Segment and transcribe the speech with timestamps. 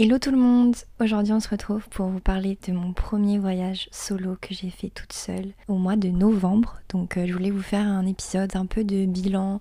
[0.00, 3.88] Hello tout le monde Aujourd'hui on se retrouve pour vous parler de mon premier voyage
[3.90, 6.76] solo que j'ai fait toute seule au mois de novembre.
[6.88, 9.60] Donc euh, je voulais vous faire un épisode un peu de bilan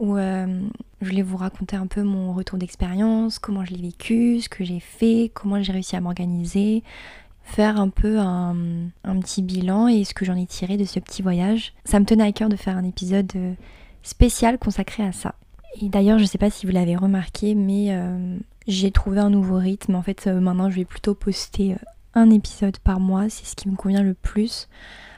[0.00, 0.62] où euh,
[1.00, 4.64] je voulais vous raconter un peu mon retour d'expérience, comment je l'ai vécu, ce que
[4.64, 6.82] j'ai fait, comment j'ai réussi à m'organiser,
[7.44, 8.56] faire un peu un,
[9.20, 11.72] petit bilan et ce que j'en ai tiré de ce petit voyage.
[11.84, 13.54] Ça me tenait à cœur de faire un épisode euh,
[14.02, 15.36] spécial consacré à ça.
[15.80, 17.92] Et d'ailleurs je sais pas si vous l'avez remarqué mais
[18.68, 19.94] j'ai trouvé un nouveau rythme.
[19.94, 21.78] En fait, euh, maintenant, je vais plutôt poster euh,
[22.12, 23.30] un épisode par mois.
[23.30, 24.68] C'est ce qui me convient le plus.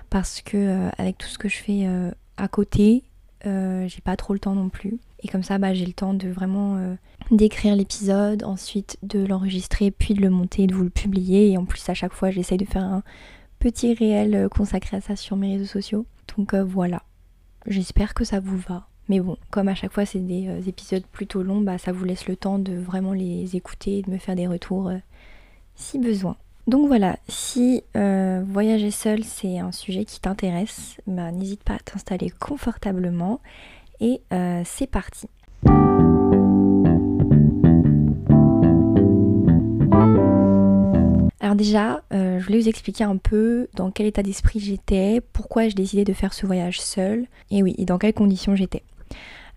[0.09, 1.87] Parce que euh, avec tout ce que je fais
[2.37, 3.03] à côté,
[3.45, 4.99] j'ai pas trop le temps non plus.
[5.23, 6.97] Et comme ça, bah, j'ai le temps de vraiment
[7.31, 11.51] d'écrire l'épisode, ensuite de l'enregistrer, puis de le monter, de vous le publier.
[11.51, 13.03] Et en plus, à chaque fois, j'essaye de faire un
[13.59, 16.07] petit réel consacré à ça sur mes réseaux sociaux.
[16.37, 17.03] Donc voilà.
[17.67, 18.89] J'espère que ça vous va.
[19.09, 22.05] Mais bon, comme à chaque fois c'est des euh, épisodes plutôt longs, bah, ça vous
[22.05, 24.99] laisse le temps de vraiment les écouter et de me faire des retours euh,
[25.75, 26.37] si besoin.
[26.69, 31.79] Donc voilà, si euh, voyager seul c'est un sujet qui t'intéresse, bah, n'hésite pas à
[31.81, 33.41] t'installer confortablement
[33.99, 34.23] et
[34.65, 35.27] c'est parti.
[41.41, 45.75] Alors déjà, je voulais vous expliquer un peu dans quel état d'esprit j'étais, pourquoi j'ai
[45.75, 48.83] décidé de faire ce voyage seul, et oui, et dans quelles conditions j'étais.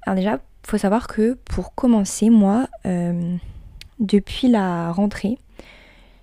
[0.05, 3.35] Alors déjà, faut savoir que pour commencer, moi, euh,
[3.99, 5.37] depuis la rentrée,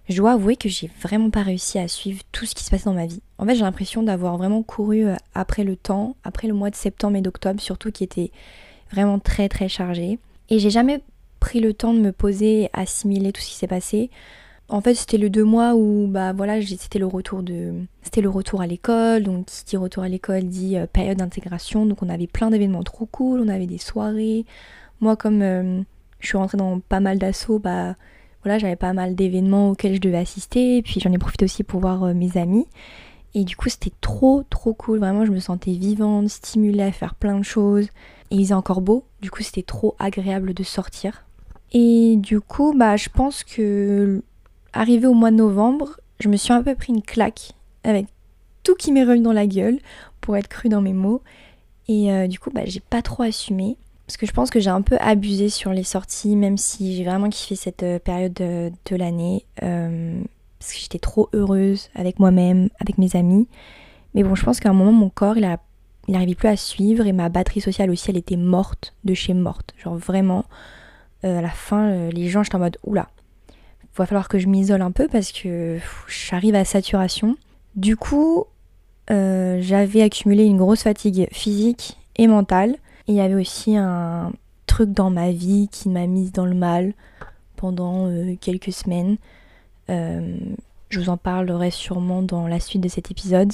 [0.09, 2.85] je dois avouer que j'ai vraiment pas réussi à suivre tout ce qui se passe
[2.85, 3.23] dans ma vie.
[3.39, 6.77] En fait, j'ai l'impression d'avoir vraiment couru euh, après le temps, après le mois de
[6.77, 8.33] septembre et d'octobre, surtout qui était
[8.91, 10.19] vraiment très très chargé.
[10.49, 11.01] Et j'ai jamais
[11.39, 14.11] pris le temps de me poser, assimiler tout ce qui s'est passé.
[14.71, 18.29] En fait, c'était le deux mois où, bah voilà, c'était le retour de, c'était le
[18.29, 19.25] retour à l'école.
[19.25, 21.87] Donc, qui dit retour à l'école dit euh, période d'intégration.
[21.87, 23.41] Donc, on avait plein d'événements trop cool.
[23.41, 24.47] On avait des soirées.
[25.01, 25.81] Moi, comme euh,
[26.21, 27.97] je suis rentrée dans pas mal d'assauts, bah
[28.45, 30.77] voilà, j'avais pas mal d'événements auxquels je devais assister.
[30.77, 32.67] Et puis, j'en ai profité aussi pour voir euh, mes amis.
[33.35, 35.01] Et du coup, c'était trop, trop cool.
[35.01, 37.89] Vraiment, je me sentais vivante, stimulée à faire plein de choses.
[38.31, 39.05] Et il faisait encore beau.
[39.21, 41.25] Du coup, c'était trop agréable de sortir.
[41.73, 44.23] Et du coup, bah, je pense que
[44.73, 47.53] arrivé au mois de novembre, je me suis un peu pris une claque
[47.85, 48.07] avec
[48.63, 49.79] tout qui m'est revenu dans la gueule,
[50.21, 51.23] pour être cru dans mes mots.
[51.89, 53.77] Et euh, du coup, bah, j'ai pas trop assumé.
[54.07, 57.05] Parce que je pense que j'ai un peu abusé sur les sorties, même si j'ai
[57.05, 59.45] vraiment kiffé cette euh, période de, l'année.
[59.63, 60.21] Euh,
[60.59, 63.49] parce que j'étais trop heureuse avec moi-même, avec mes amis.
[64.15, 65.59] Mais bon, je pense qu'à un moment, mon corps, il, a,
[66.09, 67.07] il n'arrivait plus à suivre.
[67.07, 69.75] Et ma batterie sociale aussi, elle était morte de chez morte.
[69.79, 70.45] Genre vraiment,
[71.23, 73.09] à la fin, les gens, j'étais en mode, oula,
[73.97, 75.79] va falloir que je m'isole un peu parce que
[76.09, 77.37] j'arrive à saturation.
[77.77, 78.45] Du coup,
[79.11, 82.77] euh, j'avais accumulé une grosse fatigue physique et mentale.
[83.09, 84.33] Et il y avait aussi un
[84.67, 86.95] truc dans ma vie qui m'a mise dans le mal
[87.57, 89.17] pendant euh, quelques semaines.
[89.89, 90.37] Euh,
[90.89, 93.53] je vous en parlerai sûrement dans la suite de cet épisode.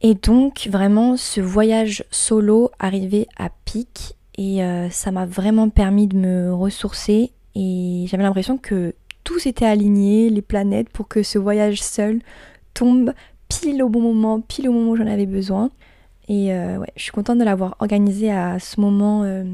[0.00, 4.60] Et donc vraiment ce voyage solo arrivait à pic et
[4.92, 8.94] ça m'a vraiment permis de me ressourcer et j'avais l'impression que
[9.28, 12.20] tout s'était aligné, les planètes, pour que ce voyage seul
[12.72, 13.12] tombe
[13.50, 15.68] pile au bon moment, pile au moment où j'en avais besoin.
[16.28, 19.44] Et euh, ouais, je suis contente de l'avoir organisé à ce moment, euh,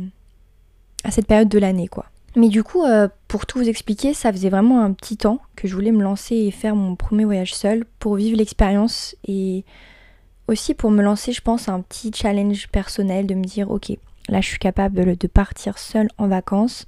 [1.02, 2.06] à cette période de l'année, quoi.
[2.36, 5.66] Mais du coup, euh, pour tout vous expliquer, ça faisait vraiment un petit temps que
[5.66, 9.64] je voulais me lancer et faire mon premier voyage seul pour vivre l'expérience et
[10.46, 13.90] aussi pour me lancer, je pense, un petit challenge personnel de me dire, ok,
[14.28, 16.86] là je suis capable de partir seule en vacances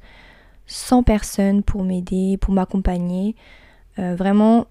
[0.66, 3.34] sans personne pour m'aider, pour m'accompagner,
[3.98, 4.66] euh, vraiment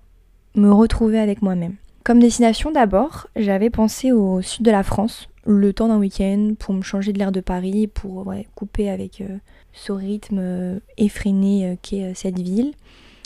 [0.55, 1.75] me retrouver avec moi-même.
[2.03, 6.73] Comme destination d'abord, j'avais pensé au sud de la France, le temps d'un week-end, pour
[6.73, 9.37] me changer de l'air de Paris, pour couper avec euh,
[9.73, 12.73] ce rythme euh, effréné qu'est cette ville.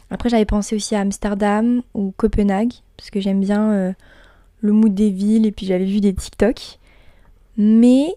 [0.09, 3.94] Après j'avais pensé aussi à Amsterdam ou Copenhague, parce que j'aime bien
[4.62, 6.79] le mood des villes et puis j'avais vu des TikTok.
[7.58, 8.16] Mais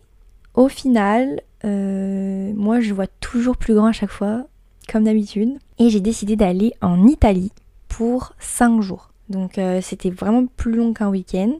[0.55, 4.47] au final, euh, moi je vois toujours plus grand à chaque fois,
[4.91, 5.59] comme d'habitude.
[5.79, 7.53] Et j'ai décidé d'aller en Italie
[7.89, 9.11] pour 5 jours.
[9.29, 11.55] Donc euh, c'était vraiment plus long qu'un week-end.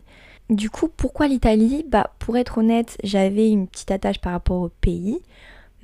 [0.51, 1.85] Du coup, pourquoi l'Italie?
[1.89, 5.21] Bah pour être honnête, j'avais une petite attache par rapport au pays.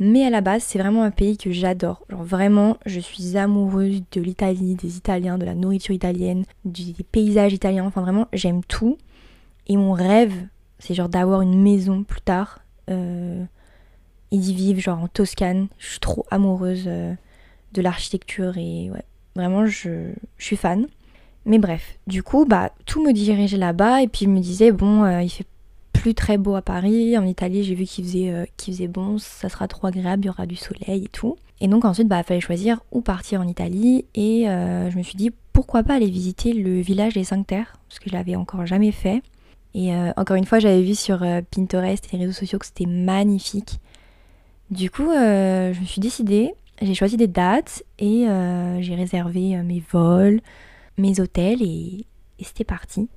[0.01, 2.05] Mais à la base, c'est vraiment un pays que j'adore.
[2.09, 7.53] Genre vraiment, je suis amoureuse de l'Italie, des Italiens, de la nourriture italienne, des paysages
[7.53, 7.85] italiens.
[7.85, 8.97] Enfin vraiment, j'aime tout.
[9.67, 10.35] Et mon rêve,
[10.79, 12.61] c'est genre d'avoir une maison plus tard.
[12.91, 13.45] Euh,
[14.31, 15.69] et d'y vivre genre en Toscane.
[15.79, 17.15] Je suis trop amoureuse euh,
[17.73, 19.05] de l'architecture et ouais,
[19.37, 20.87] vraiment je, suis fan.
[21.47, 25.05] Mais bref, du coup, bah tout me dirigeait là-bas et puis je me disais bon,
[25.05, 25.47] euh, il fait
[25.93, 27.17] plus très beau à Paris.
[27.17, 30.31] En Italie, j'ai vu qu'il faisait, euh, faisait bon, ça sera trop agréable, il y
[30.31, 31.37] aura du soleil et tout.
[31.61, 34.05] Et donc ensuite, bah, il fallait choisir où partir en Italie.
[34.15, 37.99] Et je me suis dit, pourquoi pas aller visiter le village des Cinq Terres, parce
[37.99, 39.23] que je l'avais encore jamais fait.
[39.75, 41.19] Et encore une fois, j'avais vu sur
[41.51, 43.81] Pinterest et les réseaux sociaux que c'était magnifique.
[44.71, 48.27] Du coup, je me suis décidée, j'ai choisi des dates et
[48.81, 50.41] j'ai réservé mes vols,
[50.99, 52.05] mes hôtels et
[52.41, 53.09] c'était parti.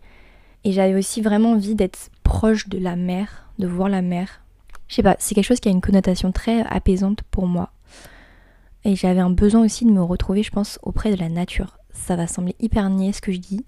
[0.64, 4.42] Et j'avais aussi vraiment envie d'être proche de la mer, de voir la mer.
[4.88, 7.72] Je sais pas, c'est quelque chose qui a une connotation très apaisante pour moi.
[8.84, 11.78] Et j'avais un besoin aussi de me retrouver, je pense, auprès de la nature.
[11.92, 13.66] Ça va sembler hyper niais ce que je dis,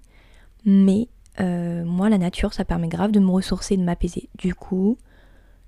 [0.64, 1.08] mais
[1.40, 4.28] euh, moi, la nature, ça permet grave de me ressourcer, de m'apaiser.
[4.38, 4.98] Du coup,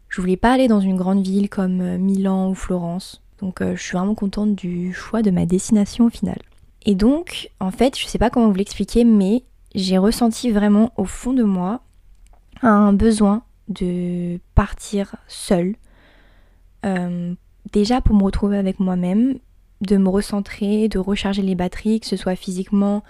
[0.08, 3.23] je voulais pas aller dans une grande ville comme euh, Milan ou Florence.
[3.41, 6.38] Donc, euh, je suis vraiment contente du choix de ma destination au final.
[6.85, 9.44] Et donc, en fait, je sais pas comment vous l'expliquer, mais
[9.75, 11.81] j'ai ressenti vraiment au fond de moi
[12.62, 15.75] un besoin de partir seule.
[16.85, 17.35] Euh,
[17.73, 19.38] déjà pour me retrouver avec moi-même,
[19.82, 23.03] de me recentrer, de recharger les batteries, que ce soit physiquement,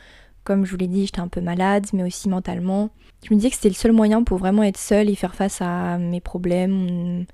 [0.42, 2.90] comme je vous l'ai dit, j'étais un peu malade, mais aussi mentalement.
[3.26, 5.60] Je me disais que c'était le seul moyen pour vraiment être seule et faire face
[5.60, 7.26] à mes problèmes,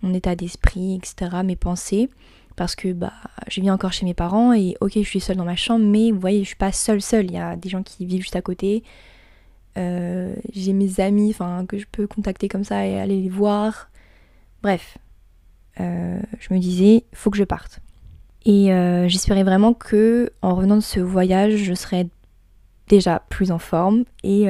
[0.00, 2.10] mon, état d'esprit, etc., mes pensées.
[2.54, 3.12] Parce que bah
[3.48, 6.10] je vis encore chez mes parents et ok je suis seule dans ma chambre mais
[6.10, 7.24] vous voyez je suis pas seule seule.
[7.24, 8.84] Il y a des gens qui vivent juste à côté.
[9.78, 11.34] Euh, j'ai mes amis
[11.66, 13.90] que je peux contacter comme ça et aller les voir.
[14.62, 14.98] Bref.
[15.80, 17.80] Euh, je me disais faut que je parte.
[18.44, 22.06] Et euh, j'espérais vraiment que en revenant de ce voyage je serais
[22.86, 24.46] déjà plus en forme et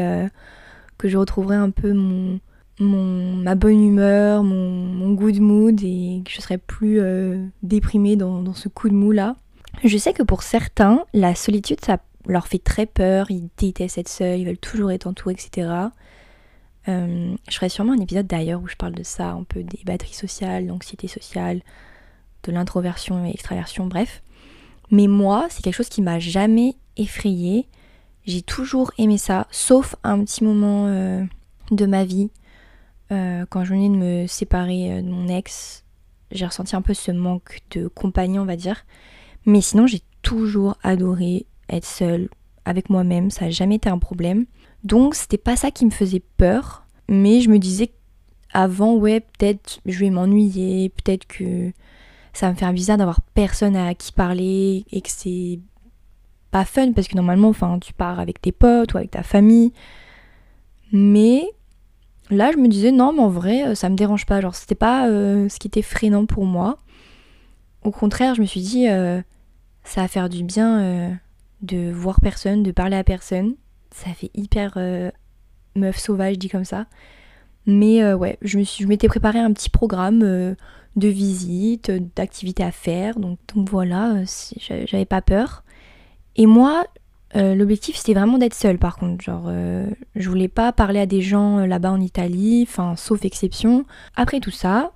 [1.02, 2.38] que je retrouverais un peu mon
[2.78, 8.69] ma bonne humeur, mon, good mood et que je serais plus euh, déprimée dans, ce
[8.69, 9.37] coup de mou là.
[9.84, 14.08] Je sais que pour certains, la solitude ça leur fait très peur, ils détestent être
[14.08, 15.70] seuls, ils veulent toujours être entourés, etc.
[16.88, 19.81] Euh, je ferai sûrement un épisode d'ailleurs où je parle de ça, un peu des
[19.84, 21.62] batteries sociales, l'anxiété sociale,
[22.44, 24.22] de l'introversion et l'extraversion, bref.
[24.90, 27.66] Mais moi, c'est quelque chose qui m'a jamais effrayée.
[28.24, 31.24] J'ai toujours aimé ça, sauf un petit moment euh,
[31.70, 32.30] de ma vie
[33.12, 35.84] euh, quand je venais de me séparer euh, de mon ex,
[36.30, 38.86] j'ai ressenti un peu ce manque de compagnie, on va dire.
[39.44, 42.28] Mais sinon, j'ai toujours adoré être seule
[42.64, 44.46] avec moi-même, ça n'a jamais été un problème.
[44.84, 47.92] Donc, c'était pas ça qui me faisait peur, mais je me disais
[48.52, 51.72] avant, ouais, peut-être je vais m'ennuyer, peut-être que
[52.32, 55.58] ça va me faire bizarre d'avoir personne à qui parler et que c'est
[56.52, 59.72] pas fun parce que normalement, enfin, tu pars avec tes potes ou avec ta famille.
[60.93, 61.44] Mais
[62.32, 64.40] Là, je me disais non, mais en vrai, euh, ça me dérange pas.
[64.40, 66.78] Genre, c'était pas euh, ce qui était freinant pour moi.
[67.84, 69.20] Au contraire, je me suis dit, euh,
[69.84, 71.19] ça va faire du bien
[71.62, 73.56] de voir personne, de parler à personne.
[73.90, 74.78] Ça fait hyper
[75.75, 76.87] meuf sauvage, dit comme ça.
[77.66, 82.70] Mais ouais, je me suis, je m'étais préparé un petit programme de visite, d'activités à
[82.70, 83.19] faire.
[83.19, 84.22] Donc, donc voilà,
[84.87, 85.64] j'avais pas peur.
[86.37, 86.84] Et moi,
[87.37, 91.06] euh, l'objectif c'était vraiment d'être seule par contre, genre euh, je voulais pas parler à
[91.06, 93.84] des gens euh, là-bas en Italie, enfin sauf exception.
[94.17, 94.93] Après tout ça,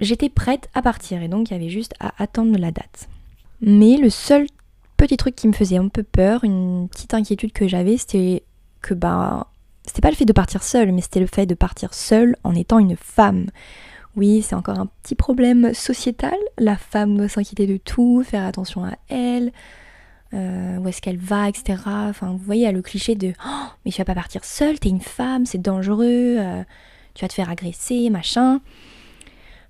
[0.00, 3.08] j'étais prête à partir et donc il y avait juste à attendre la date.
[3.60, 4.46] Mais le seul
[4.96, 8.42] petit truc qui me faisait un peu peur, une petite inquiétude que j'avais, c'était
[8.82, 9.48] que bah
[9.86, 12.56] c'était pas le fait de partir seule, mais c'était le fait de partir seule en
[12.56, 13.46] étant une femme.
[14.16, 16.36] Oui, c'est encore un petit problème sociétal.
[16.58, 19.52] La femme doit s'inquiéter de tout, faire attention à elle,
[20.34, 21.80] euh, où est-ce qu'elle va, etc.
[21.86, 24.44] Enfin, vous voyez, il y a le cliché de oh, mais tu vas pas partir
[24.44, 26.62] seule, t'es une femme, c'est dangereux, euh,
[27.14, 28.60] tu vas te faire agresser, machin.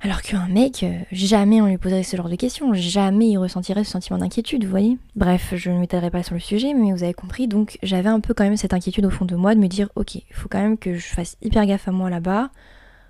[0.00, 3.82] Alors qu'un mec, euh, jamais on lui poserait ce genre de questions, jamais il ressentirait
[3.82, 4.98] ce sentiment d'inquiétude, vous voyez.
[5.14, 8.20] Bref, je ne m'étalerai pas sur le sujet, mais vous avez compris, donc j'avais un
[8.20, 10.60] peu quand même cette inquiétude au fond de moi de me dire, ok, faut quand
[10.60, 12.50] même que je fasse hyper gaffe à moi là-bas,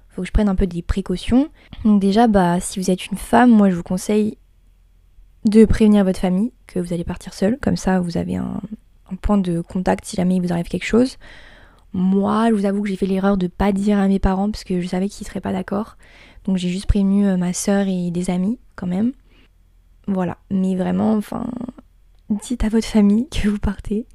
[0.08, 1.48] faut que je prenne un peu des précautions.
[1.84, 4.38] Donc déjà, bah, si vous êtes une femme, moi je vous conseille
[5.46, 8.60] de prévenir votre famille que vous allez partir seul, comme ça vous avez un,
[9.22, 11.16] point de contact si jamais il vous arrive quelque chose.
[11.92, 14.64] Moi, je vous avoue que j'ai fait l'erreur de pas dire à mes parents parce
[14.64, 15.96] que je savais qu'ils seraient pas d'accord.
[16.44, 19.12] Donc j'ai juste prévenu euh, ma soeur et des amis quand même.
[20.08, 21.46] Voilà, mais vraiment, enfin,
[22.28, 24.06] dites à votre famille que vous partez.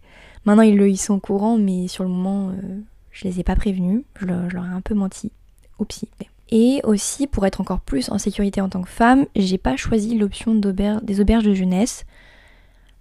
[0.45, 3.55] Maintenant ils, le, sont au courant, mais sur le moment, euh, je les ai pas
[3.55, 4.03] prévenus.
[4.19, 5.31] Je leur, ai un peu menti.
[5.79, 6.09] Oupsie.
[6.51, 10.17] Et aussi, pour être encore plus en sécurité en tant que femme, j'ai pas choisi
[10.17, 12.05] l'option des auberges de jeunesse.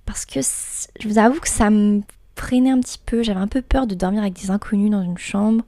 [0.07, 2.02] Parce que je vous avoue que ça me
[2.37, 3.23] freinait un petit peu.
[3.25, 5.64] J'avais un peu peur de dormir avec des inconnus dans une chambre.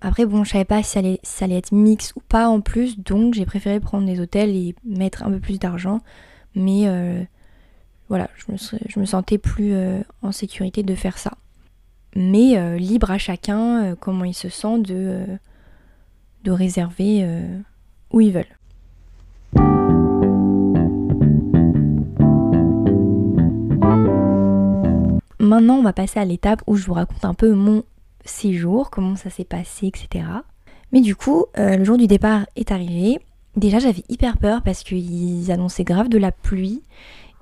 [0.00, 0.90] Après, bon, je savais pas si
[1.22, 2.98] ça allait, être mix ou pas en plus.
[2.98, 6.00] Donc, j'ai préféré prendre des hôtels et mettre un peu plus d'argent.
[6.54, 7.22] Mais euh,
[8.08, 8.58] voilà, je me,
[8.88, 11.32] je me, sentais plus euh, en sécurité de faire ça.
[12.16, 15.26] Mais euh, libre à chacun, comment il se sent de
[16.44, 17.58] de réserver euh,
[18.12, 18.44] où ils veulent.
[25.40, 27.82] Maintenant, on va passer à l'étape où je vous raconte un peu mon
[28.24, 30.24] séjour, comment ça s'est passé, etc.
[30.92, 33.18] Mais du coup, euh, le jour du départ est arrivé.
[33.56, 36.82] Déjà, j'avais hyper peur parce qu'ils annonçaient grave de la pluie.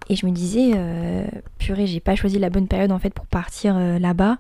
[0.09, 1.25] Et je me disais, euh,
[1.59, 4.39] purée, j'ai pas choisi la bonne période en fait pour partir là-bas.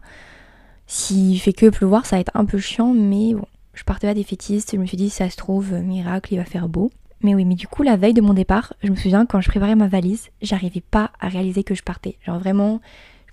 [0.86, 4.14] S'il fait que pleuvoir, ça va être un peu chiant, mais bon, je partais pas
[4.14, 4.72] défaitiste.
[4.74, 6.90] Je me suis dit, ça se trouve, miracle, il va faire beau.
[7.22, 9.48] Mais oui, mais du coup, la veille de mon départ, je me souviens quand je
[9.48, 12.18] préparais ma valise, j'arrivais pas à réaliser que je partais.
[12.26, 12.80] Genre vraiment,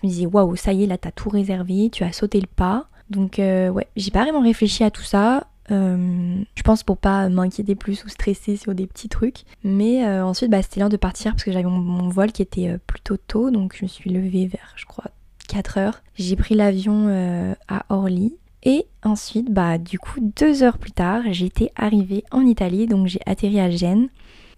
[0.02, 2.48] je me disais, waouh, ça y est, là, t'as tout réservé, tu as sauté le
[2.48, 2.88] pas.
[3.10, 5.48] Donc, euh, ouais, j'ai pas vraiment réfléchi à tout ça.
[5.72, 9.44] Euh, je pense pour pas m'inquiéter plus ou stresser sur des petits trucs.
[9.64, 12.78] Mais euh, ensuite, bah, c'était l'heure de partir parce que j'avais mon, vol qui était
[12.86, 13.50] plutôt tôt.
[13.50, 15.06] Donc, je me suis levée vers, je crois,
[15.48, 16.02] 4 heures.
[16.16, 18.36] J'ai pris l'avion à Orly.
[18.64, 22.88] Et ensuite, bah, du coup, deux heures plus tard, j'étais arrivée en Italie.
[22.88, 24.10] Donc, j'ai atterri à Gênes.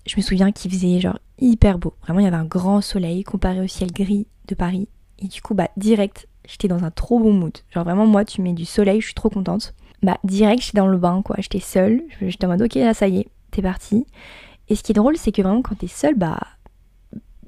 [0.08, 1.94] Je me souviens qu'il faisait genre hyper beau.
[2.04, 4.88] Vraiment, il y avait un grand soleil comparé au ciel gris de Paris.
[5.20, 7.56] Et du coup, bah, direct, j'étais dans un trop bon mood.
[7.70, 9.76] Genre vraiment, moi, tu mets du soleil, je suis trop contente.
[10.02, 11.36] Bah, direct, j'étais dans le bain, quoi.
[11.40, 12.02] J'étais seule.
[12.22, 14.08] J'étais en mode, ok, là, ça y est, t'es parti.
[14.68, 16.40] Et ce qui est drôle, c'est que vraiment, quand t'es seule, bah,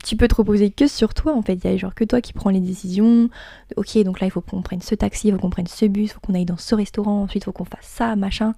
[0.04, 1.56] tu peux te reposer que sur toi, en fait.
[1.56, 3.30] Il y a genre que toi qui prends les décisions.
[3.78, 6.12] Ok, donc là, il faut qu'on prenne ce taxi, il faut qu'on prenne ce bus,
[6.12, 8.54] il faut qu'on aille dans ce restaurant, ensuite, il faut qu'on fasse ça, machin.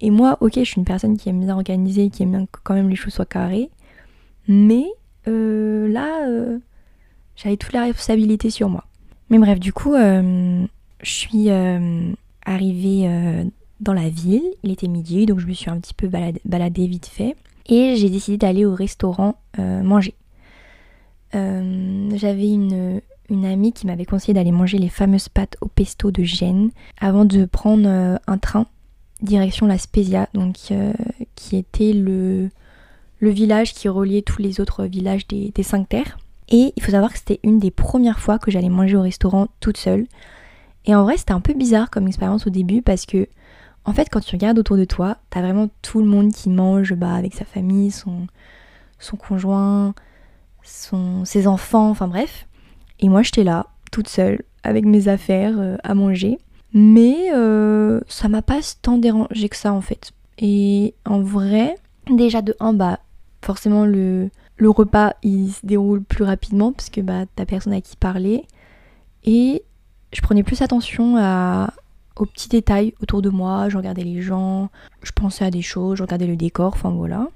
[0.00, 2.58] Et moi, ok, je suis une personne qui aime bien organiser, qui aime bien que
[2.64, 3.70] quand même les choses soient carrées.
[4.48, 4.84] Mais
[5.28, 6.58] euh, là, euh,
[7.36, 8.84] j'avais toute la responsabilité sur moi.
[9.30, 10.64] Mais bref, du coup, euh,
[11.02, 11.48] je suis
[12.44, 13.46] arrivée
[13.80, 14.42] dans la ville.
[14.64, 17.36] Il était midi, donc je me suis un petit peu baladée, vite fait.
[17.66, 20.14] Et j'ai décidé d'aller au restaurant manger.
[21.32, 23.00] J'avais une,
[23.44, 26.70] amie qui m'avait conseillé d'aller manger les fameuses pâtes au pesto de Gênes
[27.00, 27.88] avant de prendre
[28.26, 28.66] un train
[29.22, 30.56] direction la Spezia, donc
[31.36, 32.50] qui était le,
[33.20, 36.18] le village qui reliait tous les autres villages des, des cinq terres.
[36.48, 39.46] Et il faut savoir que c'était une des premières fois que j'allais manger au restaurant
[39.60, 40.06] toute seule.
[40.84, 43.28] Et en vrai, c'était un peu bizarre comme expérience au début parce que,
[43.84, 46.94] en fait, quand tu regardes autour de toi, t'as vraiment tout le monde qui mange
[46.94, 48.26] bah, avec sa famille, son,
[48.98, 49.94] son conjoint,
[50.62, 52.46] ses enfants, enfin bref.
[53.00, 56.38] Et moi, j'étais là, toute seule, avec mes affaires euh, à manger.
[56.72, 60.12] Mais euh, ça m'a pas tant dérangé que ça en fait.
[60.38, 61.76] Et en vrai,
[62.10, 63.00] déjà de 1, bah
[63.42, 67.96] forcément le, repas il se déroule plus rapidement parce que bah t'as personne à qui
[67.96, 68.46] parler
[69.24, 69.64] et
[70.12, 71.74] je prenais plus attention à,
[72.16, 74.70] aux petits détails autour de moi, je regardais les gens,
[75.02, 77.28] je pensais à des choses, je regardais le décor, enfin voilà.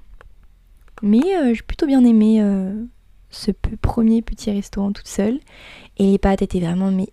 [1.01, 2.41] Mais euh, j'ai plutôt bien aimé
[3.37, 5.39] ce premier petit restaurant toute seule
[5.97, 7.09] et les pâtes étaient vraiment mais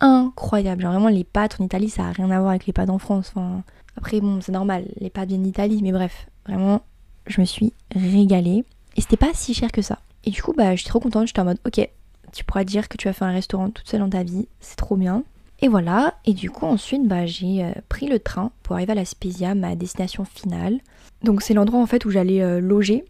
[0.00, 0.82] incroyables.
[0.82, 2.98] Genre vraiment les pâtes en Italie ça a rien à voir avec les pâtes en
[2.98, 3.32] France.
[3.34, 3.62] Enfin,
[3.96, 6.82] après bon c'est normal, les pâtes viennent d'Italie mais bref, vraiment
[7.26, 8.64] je me suis régalée.
[8.96, 9.98] Et c'était pas si cher que ça.
[10.24, 11.26] Et du coup, bah, j'étais trop contente.
[11.26, 11.88] J'étais en mode, ok,
[12.32, 14.48] tu pourras dire que tu as fait un restaurant toute seule dans ta vie.
[14.60, 15.24] C'est trop bien.
[15.60, 16.14] Et voilà.
[16.24, 19.54] Et du coup, ensuite, bah, j'ai euh, pris le train pour arriver à la Spezia,
[19.54, 20.80] ma destination finale.
[21.22, 23.04] Donc, c'est l'endroit en fait où j'allais euh, loger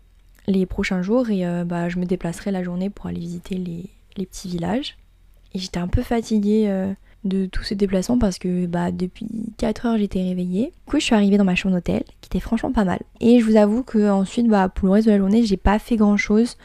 [0.47, 3.85] les prochains jours et euh, bah, je me déplacerai la journée pour aller visiter les,
[4.17, 4.97] les petits villages.
[5.55, 6.95] Et j'étais un peu fatiguée
[7.25, 9.27] de tous ces déplacements parce que bah, depuis
[9.59, 10.67] 4 heures j'étais réveillée.
[10.67, 13.01] Du coup je suis arrivée dans ma chambre d'hôtel qui était franchement pas mal.
[13.21, 15.79] Et je vous avoue que ensuite bah, pour le reste de la journée j'ai pas
[15.79, 16.57] fait grand chose.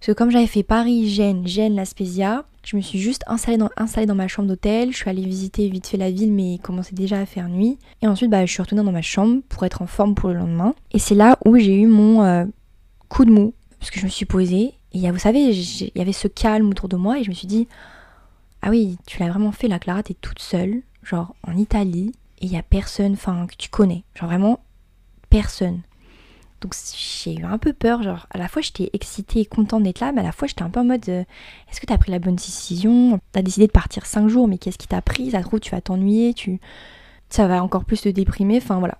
[0.00, 3.56] Parce que comme j'avais fait Paris, Gênes, Gênes, La Spezia, je me suis juste installée
[3.56, 4.90] dans, installée dans ma chambre d'hôtel.
[4.90, 7.78] Je suis allée visiter vite fait la ville mais il commençait déjà à faire nuit.
[8.02, 10.36] Et ensuite bah, je suis retournée dans ma chambre pour être en forme pour le
[10.36, 10.74] lendemain.
[10.90, 12.44] Et c'est là où j'ai eu mon euh,
[13.12, 13.52] coup de mou.
[13.78, 16.88] Parce que je me suis posée et vous savez, il y avait ce calme autour
[16.88, 17.68] de moi et je me suis dit
[18.62, 22.46] ah oui, tu l'as vraiment fait, la Clara, t'es toute seule, genre en Italie, et
[22.46, 24.60] il y a personne, enfin, que tu connais, genre vraiment
[25.30, 25.80] personne.
[26.60, 29.98] Donc j'ai eu un peu peur, genre à la fois j'étais excitée et contente d'être
[29.98, 31.24] là, mais à la fois j'étais un peu en mode euh,
[31.68, 33.18] est-ce que t'as pris la bonne décision?
[33.32, 35.32] T'as décidé de partir 5 jours, mais qu'est-ce qui t'a pris?
[35.32, 36.60] Ça trouve tu vas t'ennuyer, tu...
[37.30, 38.98] ça va encore plus te déprimer, enfin voilà.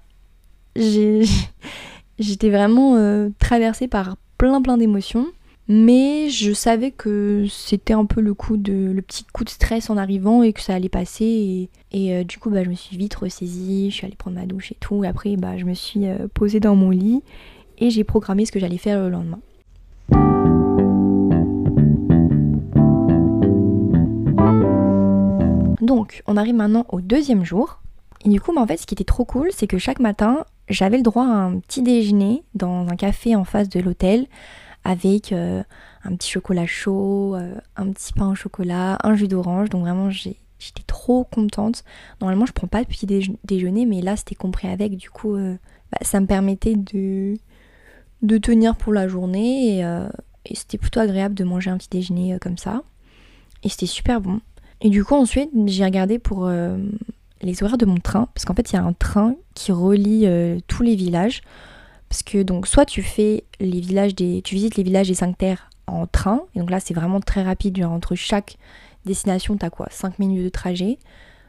[2.19, 5.27] J'étais vraiment euh, traversée par plein plein d'émotions.
[5.69, 9.91] Mais je savais que c'était un peu le coup de le petit coup de stress
[9.91, 12.97] en arrivant et que ça allait passer et, euh, du coup bah, je me suis
[12.97, 15.75] vite ressaisie, je suis allée prendre ma douche et tout et après bah, je me
[15.75, 17.23] suis euh, posée dans mon lit
[17.79, 19.39] et j'ai programmé ce que j'allais faire le lendemain.
[25.81, 27.81] Donc on arrive maintenant au deuxième jour
[28.25, 30.45] et du coup bah, en fait ce qui était trop cool c'est que chaque matin
[30.73, 34.27] j'avais le droit à un petit déjeuner dans un café en face de l'hôtel
[34.85, 35.63] avec euh,
[36.05, 39.71] un petit chocolat chaud, euh, un petit pain au chocolat, un jus d'orange.
[39.71, 41.85] Donc vraiment, j'étais trop contente.
[42.21, 44.97] Normalement, je prends pas de petit déjeuner, mais là, c'était compris avec.
[44.97, 45.57] Du coup, euh,
[45.93, 47.37] bah, ça me permettait de,
[48.23, 49.81] de tenir pour la journée et,
[50.47, 52.83] et c'était plutôt agréable de manger un petit déjeuner comme ça.
[53.63, 54.41] Et c'était super bon.
[54.81, 56.51] Et du coup, ensuite, j'ai regardé pour
[57.43, 60.27] les horaires de mon train, parce qu'en fait, il y a un train qui relie
[60.67, 61.43] tous les villages.
[62.13, 64.43] Parce que donc soit tu fais les villages des.
[64.43, 67.43] tu visites les villages des 5 terres en train, et donc là c'est vraiment très
[67.43, 68.59] rapide, genre entre chaque
[69.07, 70.99] destination t'as quoi 5 minutes de trajet,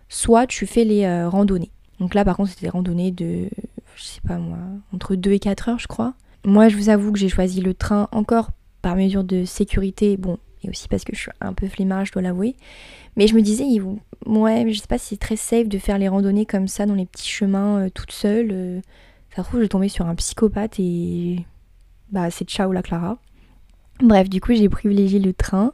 [0.07, 1.71] soit tu fais les euh, randonnées.
[1.99, 3.49] Donc là par contre c'était des randonnées de
[3.97, 4.57] je sais pas moi,
[4.93, 6.13] entre 2 et 4 heures je crois.
[6.45, 10.37] Moi je vous avoue que j'ai choisi le train encore par mesure de sécurité, bon,
[10.63, 12.55] et aussi parce que je suis un peu flemmard, je dois l'avouer.
[13.15, 13.65] Mais je me disais,
[14.25, 16.95] ouais, je sais pas si c'est très safe de faire les randonnées comme ça dans
[16.95, 18.49] les petits chemins euh, toute seule.
[18.51, 18.81] Euh,
[19.35, 21.45] ça trouve, je tombais sur un psychopathe et
[22.11, 23.17] bah c'est ciao la Clara.
[24.01, 25.71] Bref, du coup, j'ai privilégié le train.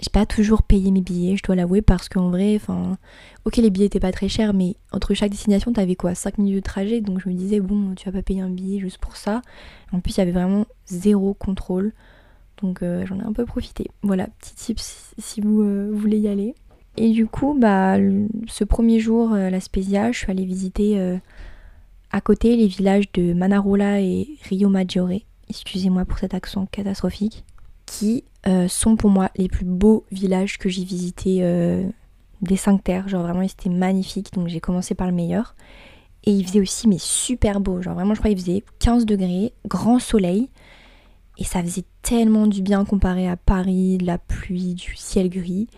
[0.00, 2.98] J'ai pas toujours payé mes billets, je dois l'avouer, parce qu'en vrai, enfin,
[3.44, 6.56] ok, les billets étaient pas très chers, mais entre chaque destination, t'avais quoi 5 minutes
[6.56, 9.16] de trajet, donc je me disais, bon, tu vas pas payer un billet juste pour
[9.16, 9.42] ça.
[9.92, 11.92] En plus, il y avait vraiment zéro contrôle,
[12.62, 13.88] donc euh, j'en ai un peu profité.
[14.02, 16.54] Voilà, petit tips si vous euh, voulez y aller.
[16.96, 17.96] Et du coup, bah,
[18.46, 21.18] ce premier jour, euh, la Spezia, je suis allée visiter
[22.12, 27.44] à côté, les villages de Manarola et Rio Maggiore, excusez-moi pour cet accent catastrophique,
[27.86, 31.84] qui euh, sont pour moi les plus beaux villages que j'ai visités euh,
[32.42, 33.08] des cinq terres.
[33.08, 35.54] Genre vraiment, ils étaient magnifiques, donc j'ai commencé par le meilleur.
[36.24, 37.80] Et il faisait aussi, mais super beau.
[37.80, 40.50] Genre vraiment, je crois qu'il faisait 15 degrés, grand soleil.
[41.38, 45.68] Et ça faisait tellement du bien comparé à Paris, de la pluie, du ciel gris.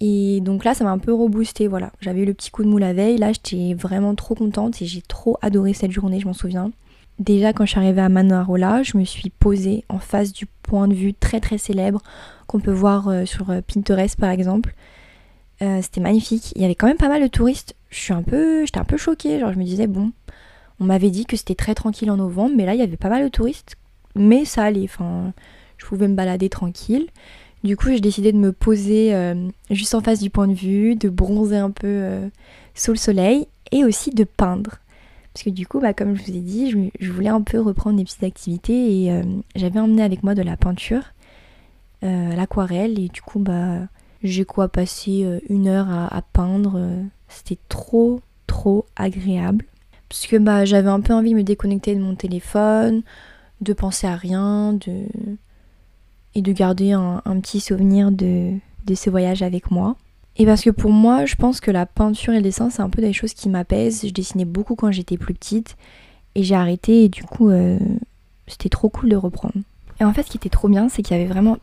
[0.00, 1.92] Et donc là, ça m'a un peu reboosté, voilà.
[2.00, 4.86] J'avais eu le petit coup de mou la veille, là j'étais vraiment trop contente et
[4.86, 6.70] j'ai trop adoré cette journée, je m'en souviens.
[7.18, 10.86] Déjà quand je suis arrivée à Manarola, je me suis posée en face du point
[10.86, 12.02] de vue très très célèbre
[12.46, 14.74] qu'on peut voir euh, sur euh, Pinterest par exemple.
[15.62, 17.74] Euh, c'était magnifique, il y avait quand même pas mal de touristes.
[17.88, 20.12] Je suis un peu, j'étais un peu choquée, genre je me disais bon,
[20.78, 23.08] on m'avait dit que c'était très tranquille en novembre, mais là il y avait pas
[23.08, 23.76] mal de touristes,
[24.16, 25.32] mais ça allait, enfin
[25.78, 27.06] je pouvais me balader tranquille.
[27.64, 30.94] Du coup, j'ai décidé de me poser euh, juste en face du point de vue,
[30.94, 32.28] de bronzer un peu euh,
[32.74, 34.76] sous le soleil et aussi de peindre.
[35.32, 37.96] Parce que du coup, bah, comme je vous ai dit, je, voulais un peu reprendre
[37.96, 39.22] des petites activités et euh,
[39.54, 41.02] j'avais emmené avec moi de la peinture,
[42.02, 43.80] l'aquarelle, et du coup, bah,
[44.22, 46.80] j'ai quoi passé une heure à, peindre.
[47.26, 49.64] C'était trop, trop agréable.
[50.08, 53.02] Parce que bah, j'avais un peu envie de me déconnecter de mon téléphone,
[53.60, 55.06] de penser à rien, de
[56.36, 58.52] et de garder un, petit souvenir de,
[58.94, 59.96] ce voyage avec moi.
[60.36, 62.90] Et parce que pour moi, je pense que la peinture et le dessin, c'est un
[62.90, 64.02] peu des choses qui m'apaisent.
[64.06, 65.78] Je dessinais beaucoup quand j'étais plus petite
[66.34, 67.78] et j'ai arrêté et du coup, euh,
[68.46, 69.54] c'était trop cool de reprendre.
[69.98, 71.56] Et en fait, ce qui était trop bien, c'est qu'il y avait vraiment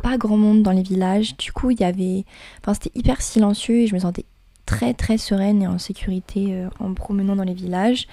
[0.00, 1.36] pas grand monde dans les villages.
[1.36, 2.24] Du coup, il y avait.
[2.60, 4.26] Enfin, c'était hyper silencieux et je me sentais
[4.64, 8.06] très très sereine et en sécurité euh, en me promenant dans les villages,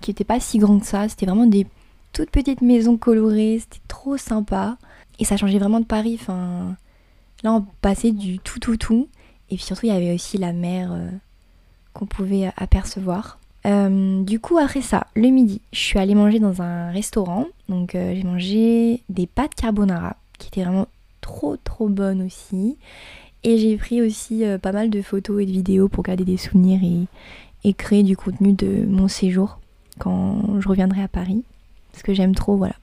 [0.00, 1.10] qui n'étaient pas si grands que ça.
[1.10, 1.66] C'était vraiment des
[2.12, 4.76] toutes petites maisons colorées, c'était trop sympa.
[5.18, 6.18] Et ça changeait vraiment de Paris.
[6.20, 6.76] Enfin,
[7.42, 9.08] là, on passait du tout, tout, tout.
[9.50, 11.10] Et puis surtout, il y avait aussi la mer euh,
[11.92, 13.38] qu'on pouvait apercevoir.
[13.66, 17.46] Euh, du coup, après ça, le midi, je suis allée manger dans un restaurant.
[17.68, 20.88] Donc, euh, j'ai mangé des pâtes carbonara qui étaient vraiment
[21.20, 22.76] trop, trop bonnes aussi.
[23.44, 26.80] Et j'ai pris aussi pas mal de photos et de vidéos pour garder des souvenirs
[27.64, 29.58] et créer du contenu de mon séjour
[29.98, 31.42] quand je reviendrai à Paris.
[31.92, 32.74] Parce que j'aime trop, voilà,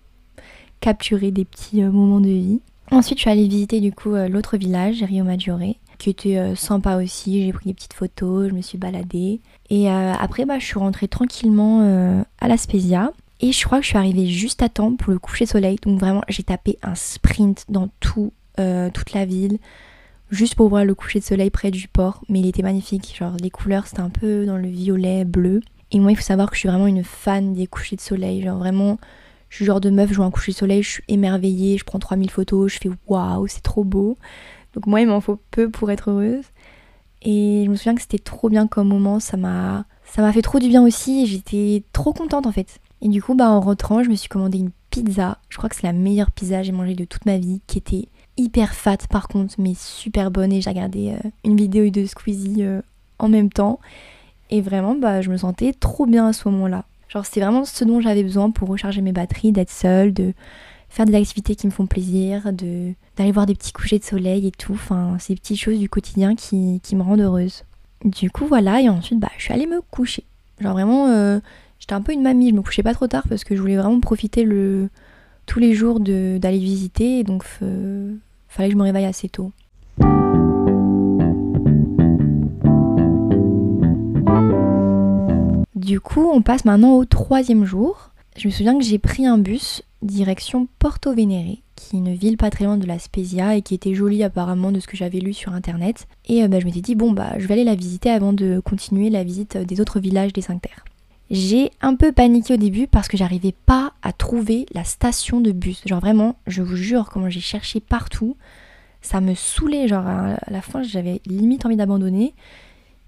[0.80, 2.62] capturer des petits euh, moments de vie.
[2.92, 6.56] Ensuite, je suis allée visiter du coup euh, l'autre village, Rio Maggiore, qui était euh,
[6.56, 7.46] sympa aussi.
[7.46, 9.42] J'ai pris des petites photos, je me suis baladée.
[9.70, 13.12] Et après, bah, je suis rentrée tranquillement à la Spezia.
[13.40, 15.78] Et je crois que je suis arrivée juste à temps pour le coucher de soleil.
[15.84, 19.60] Donc vraiment, j'ai tapé un sprint dans tout, toute la ville.
[20.32, 22.24] Juste pour voir le coucher de soleil près du port.
[22.30, 23.16] Mais il était magnifique.
[23.16, 25.62] Genre, les couleurs, c'était un peu dans le violet, bleu.
[25.92, 28.42] Et moi, il faut savoir que je suis vraiment une fan des couchers de soleil.
[28.44, 29.00] Genre, vraiment,
[29.50, 31.84] je suis genre de meuf, je vois un coucher de soleil, je suis émerveillée, je
[31.84, 34.18] prends 3000 photos, je fais waouh, c'est trop beau.
[34.74, 36.46] Donc moi, il m'en faut peu pour être heureuse.
[37.22, 40.42] Et je me souviens que c'était trop bien comme moment, ça m'a ça m'a fait
[40.42, 42.80] trop du bien aussi j'étais trop contente en fait.
[43.02, 45.38] Et du coup, bah en rentrant, je me suis commandé une pizza.
[45.50, 47.78] Je crois que c'est la meilleure pizza que j'ai mangée de toute ma vie, qui
[47.78, 50.52] était hyper fat par contre, mais super bonne.
[50.52, 52.82] Et j'ai regardé euh, une vidéo de Squeezie euh,
[53.20, 53.80] en même temps.
[54.50, 56.86] Et vraiment, bah je me sentais trop bien à ce moment-là.
[57.10, 60.34] Genre c'était vraiment ce dont j'avais besoin pour recharger mes batteries, d'être seule, de
[60.90, 64.48] faire des activités qui me font plaisir, de d'aller voir des petits couchers de soleil
[64.48, 64.74] et tout.
[64.74, 67.64] Enfin, ces petites choses du quotidien qui, me rendent heureuse.
[68.06, 70.24] Du coup voilà, et ensuite bah je suis allée me coucher.
[70.60, 71.40] Genre vraiment, euh,
[71.80, 73.78] j'étais un peu une mamie, je me couchais pas trop tard parce que je voulais
[73.78, 74.90] vraiment profiter le
[75.46, 79.52] tous les jours d'aller visiter, donc fallait que je me réveille assez tôt.
[85.80, 88.12] Du coup, on passe maintenant au troisième jour.
[88.38, 92.38] Je me souviens que j'ai pris un bus direction Porto Venere, qui est une ville
[92.38, 95.20] pas très loin de la Spezia et qui était jolie apparemment de ce que j'avais
[95.20, 96.08] lu sur internet.
[96.28, 98.60] Et euh, bah, je m'étais dit, bon, bah, je vais aller la visiter avant de
[98.60, 100.84] continuer la visite des autres villages des Cinq Terres.
[101.32, 105.52] J'ai un peu paniqué au début parce que j'arrivais pas à trouver la station de
[105.52, 105.82] bus.
[105.86, 108.36] Genre vraiment, je vous jure, comment j'ai cherché partout.
[109.02, 112.34] Ça me saoulait, genre à la fin j'avais limite envie d'abandonner.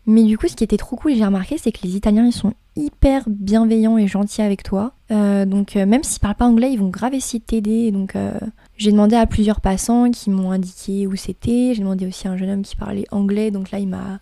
[0.08, 2.34] Mais du coup, ce qui était trop cool, j'ai remarqué, c'est que les Italiens, ils
[2.34, 4.94] sont hyper bienveillants et gentils avec toi.
[5.12, 7.92] Euh, donc euh, même s'ils parlent pas anglais, ils vont grave essayer de t'aider.
[7.92, 8.34] Donc euh,
[8.78, 11.74] j'ai demandé à plusieurs passants qui m'ont indiqué où c'était.
[11.74, 13.52] J'ai demandé aussi à un jeune homme qui parlait anglais.
[13.52, 14.20] Donc là, il m'a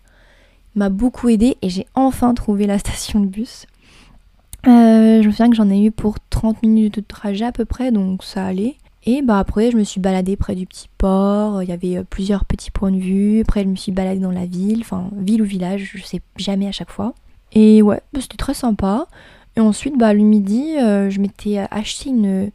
[0.76, 3.66] m'a beaucoup aidé et j'ai enfin trouvé la station de bus.
[4.64, 7.90] je me souviens que j'en ai eu pour 30 minutes de trajet à peu près,
[7.90, 8.76] donc ça allait.
[9.06, 12.44] Et bah après, je me suis baladée près du petit port, il y avait plusieurs
[12.44, 13.40] petits points de vue.
[13.40, 16.66] Après, je me suis baladée dans la ville, enfin ville ou village, je sais jamais
[16.66, 17.14] à chaque fois.
[17.52, 19.06] Et ouais, bah, c'était très sympa.
[19.56, 22.50] Et ensuite, bah, le midi, euh, je m'étais acheté une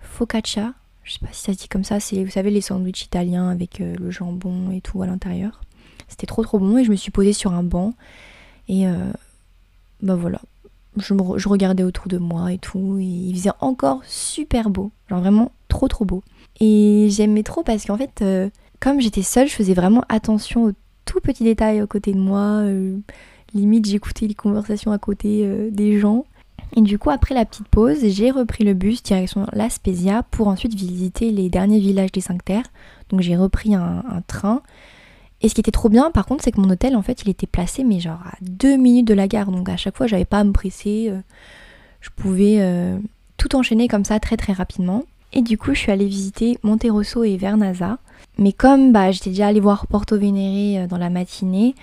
[0.00, 0.74] focaccia.
[1.04, 3.48] Je sais pas si ça se dit comme ça, c'est, vous savez, les sandwichs italiens
[3.48, 5.60] avec euh, le jambon et tout à l'intérieur.
[6.08, 7.94] C'était trop trop bon et je me suis posée sur un banc.
[8.68, 9.12] Et euh,
[10.02, 10.40] bah voilà,
[10.96, 12.98] je, regardais autour de moi et tout.
[12.98, 14.90] Et il faisait encore super beau.
[15.08, 16.22] Genre vraiment trop trop beau.
[16.60, 18.24] Et j'aimais trop parce qu'en fait,
[18.80, 20.72] comme j'étais seule, je faisais vraiment attention aux
[21.04, 22.62] tout petits détails à côté de moi.
[23.54, 26.24] Limite, j'écoutais les conversations à côté euh, des gens.
[26.74, 30.48] Et du coup, après la petite pause, j'ai repris le bus direction La Spezia pour
[30.48, 32.66] ensuite visiter les derniers villages des Cinq Terres.
[33.08, 34.62] Donc j'ai repris un, train.
[35.42, 37.28] Et ce qui était trop bien, par contre, c'est que mon hôtel, en fait, il
[37.28, 39.50] était placé, mais genre à deux minutes de la gare.
[39.50, 41.08] Donc à chaque fois, j'avais pas à me presser.
[41.10, 41.20] Euh,
[42.00, 42.98] je pouvais euh,
[43.36, 45.04] tout enchaîner comme ça très très rapidement.
[45.32, 47.98] Et du coup, je suis allée visiter Monterosso et Vernazza.
[48.38, 51.74] Mais comme bah, j'étais déjà allée voir Porto Venere dans la matinée,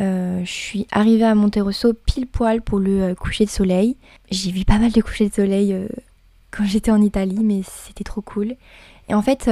[0.00, 3.96] euh, je suis arrivée à Monterosso pile poil pour le euh, coucher de soleil.
[4.30, 5.88] J'ai vu pas mal de couchers de soleil euh,
[6.50, 8.54] quand j'étais en Italie, mais c'était trop cool.
[9.08, 9.50] Et en fait,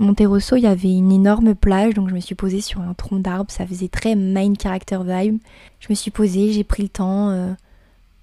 [0.00, 3.20] Monterosso, il y avait une énorme plage, donc je me suis posée sur un tronc
[3.20, 5.38] d'arbre, ça faisait très main character vibe.
[5.80, 7.54] Je me suis posée, j'ai pris le temps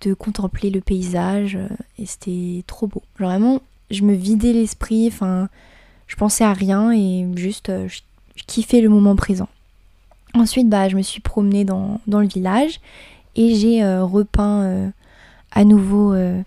[0.02, 1.58] de contempler le paysage,
[1.98, 3.02] et c'était trop beau.
[3.18, 5.50] Genre vraiment, je me vidais l'esprit, enfin,
[6.06, 8.02] je pensais à rien et juste, je
[8.46, 9.50] kiffais le moment présent.
[10.34, 12.80] Ensuite, bah, je me suis promenée dans, le village
[13.36, 14.90] et j'ai euh, repeint euh,
[15.52, 16.42] à nouveau euh,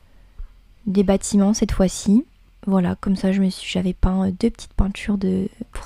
[0.86, 2.24] des bâtiments cette fois-ci.
[2.66, 5.84] Voilà, comme ça, je me suis, j'avais peint deux petites peintures de, pour,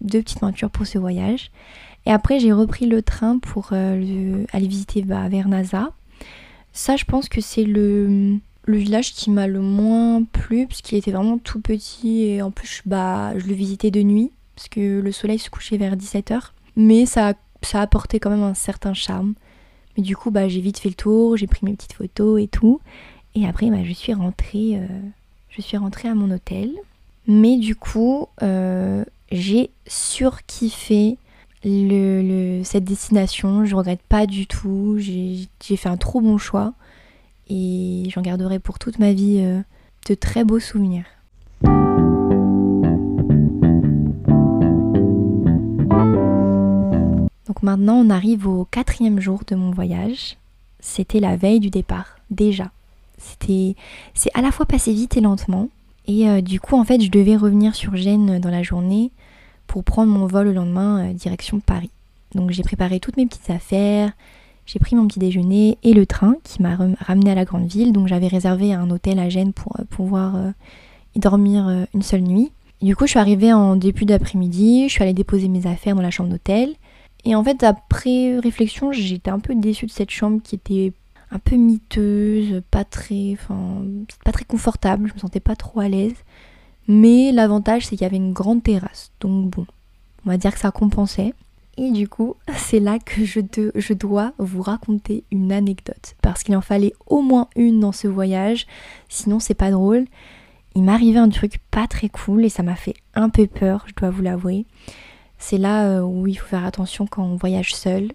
[0.00, 1.50] deux petites peintures pour ce voyage.
[2.06, 5.92] Et après, j'ai repris le train pour aller visiter bah, Vernazza.
[6.72, 10.98] Ça, je pense que c'est le, le village qui m'a le moins plu parce qu'il
[10.98, 15.00] était vraiment tout petit et en plus, bah, je le visitais de nuit parce que
[15.00, 19.34] le soleil se couchait vers 17h mais ça ça apporté quand même un certain charme.
[19.96, 22.48] Mais du coup, bah, j'ai vite fait le tour, j'ai pris mes petites photos et
[22.48, 22.80] tout.
[23.34, 24.86] Et après, bah, je suis rentrée, euh,
[25.56, 26.70] je suis rentrée à mon hôtel.
[27.26, 31.16] Mais du coup, euh, j'ai surkiffé
[31.62, 33.64] cette destination.
[33.64, 34.96] Je regrette pas du tout.
[34.98, 36.74] J'ai fait un trop bon choix.
[37.48, 39.60] Et j'en garderai pour toute ma vie euh,
[40.08, 41.04] de très beaux souvenirs.
[47.64, 50.36] maintenant on arrive au quatrième jour de mon voyage.
[50.80, 52.70] C'était la veille du départ, déjà.
[53.24, 53.76] C'était,
[54.14, 55.68] c'est à la fois passé vite et lentement.
[56.06, 59.10] Et euh, du coup, en fait, je devais revenir sur Gênes dans la journée
[59.66, 61.90] pour prendre mon vol le lendemain euh, direction Paris.
[62.34, 64.12] Donc j'ai préparé toutes mes petites affaires,
[64.66, 67.92] j'ai pris mon petit déjeuner et le train qui m'a ramené à la grande ville.
[67.92, 70.36] Donc j'avais réservé un hôtel à Gênes pour euh, pouvoir
[71.14, 72.50] y dormir une seule nuit.
[72.82, 76.02] du coup, je suis arrivée en début d'après-midi, je suis allée déposer mes affaires dans
[76.02, 76.74] la chambre d'hôtel.
[77.24, 80.92] Et en fait, après réflexion, j'étais un peu déçue de cette chambre qui était
[81.30, 83.82] un peu miteuse, pas très, enfin,
[84.24, 85.08] pas très confortable.
[85.08, 86.14] Je me sentais pas trop à l'aise.
[86.86, 89.12] Mais l'avantage, c'est qu'il y avait une grande terrasse.
[89.20, 89.66] Donc bon,
[90.24, 91.34] on va dire que ça compensait.
[91.76, 93.40] Et du coup, c'est là que je,
[93.74, 96.14] je dois vous raconter une anecdote.
[96.22, 98.66] Parce qu'il en fallait au moins une dans ce voyage.
[99.08, 100.04] Sinon, c'est pas drôle.
[100.76, 103.94] Il m'arrivait un truc pas très cool et ça m'a fait un peu peur, je
[103.94, 104.66] dois vous l'avouer.
[105.38, 108.10] C'est là euh, où il faut faire attention quand on voyage seul.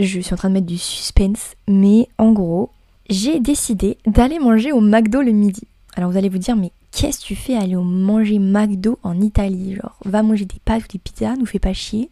[0.00, 2.70] Je suis en train de mettre du suspense, mais en gros,
[3.10, 5.62] j'ai décidé d'aller manger au McDo le midi.
[5.96, 9.74] Alors vous allez vous dire, mais qu'est-ce que tu fais aller manger McDo en Italie?
[9.74, 12.10] Genre, va manger des pâtes ou des pizzas, nous fais pas chier.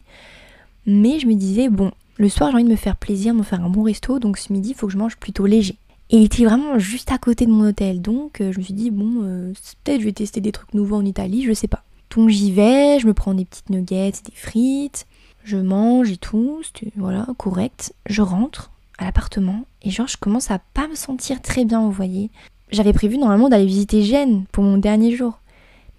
[0.85, 3.43] Mais je me disais, bon, le soir j'ai envie de me faire plaisir, de me
[3.43, 5.77] faire un bon resto, donc ce midi il faut que je mange plutôt léger.
[6.09, 8.73] Et il était vraiment juste à côté de mon hôtel, donc euh, je me suis
[8.73, 11.83] dit, bon, euh, peut-être je vais tester des trucs nouveaux en Italie, je sais pas.
[12.15, 15.05] Donc j'y vais, je me prends des petites nuggets, des frites,
[15.47, 16.61] je mange et tout,
[16.97, 17.93] voilà, correct.
[18.05, 18.69] Je rentre.
[18.97, 22.29] à l'appartement et genre je commence à pas me sentir très bien, vous voyez.
[22.69, 25.39] J'avais prévu normalement d'aller visiter Gênes pour mon dernier jour.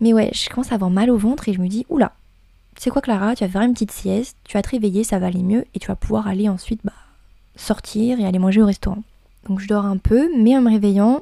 [0.00, 2.12] Mais ouais, je commence à avoir mal au ventre et je me dis, oula,
[2.76, 5.28] c'est quoi Clara, tu vas faire une petite sieste, tu vas te réveiller, ça va
[5.28, 6.92] aller mieux et tu vas pouvoir aller ensuite bah,
[7.56, 9.02] sortir et aller manger au restaurant.
[9.48, 11.20] Donc je dors un peu, mais en me réveillant,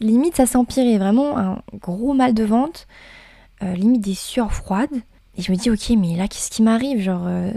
[0.00, 2.86] limite ça s'empirait, vraiment un gros mal de ventre,
[3.62, 5.00] euh, limite des sueurs froides.
[5.36, 7.52] Et je me dis, ok, mais là, qu'est-ce qui m'arrive Genre, euh,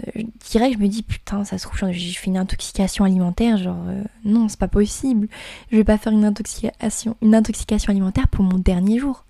[0.50, 3.56] direct, je me dis, putain, ça se trouve, j'ai fait une intoxication alimentaire.
[3.56, 5.28] Genre, euh, non, c'est pas possible.
[5.70, 9.24] Je vais pas faire une intoxication, une intoxication alimentaire pour mon dernier jour.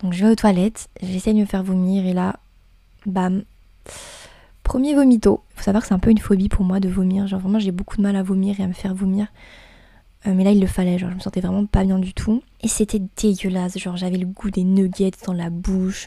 [0.00, 2.38] Donc, je vais aux toilettes, j'essaie de me faire vomir, et là,
[3.06, 3.42] bam.
[4.62, 5.42] Premier vomito.
[5.50, 7.26] Il faut savoir que c'est un peu une phobie pour moi de vomir.
[7.26, 9.26] Genre, vraiment, j'ai beaucoup de mal à vomir et à me faire vomir.
[10.26, 10.98] Euh, mais là, il le fallait.
[10.98, 12.42] Genre, je me sentais vraiment pas bien du tout.
[12.62, 13.76] Et c'était dégueulasse.
[13.76, 16.06] Genre, j'avais le goût des nuggets dans la bouche.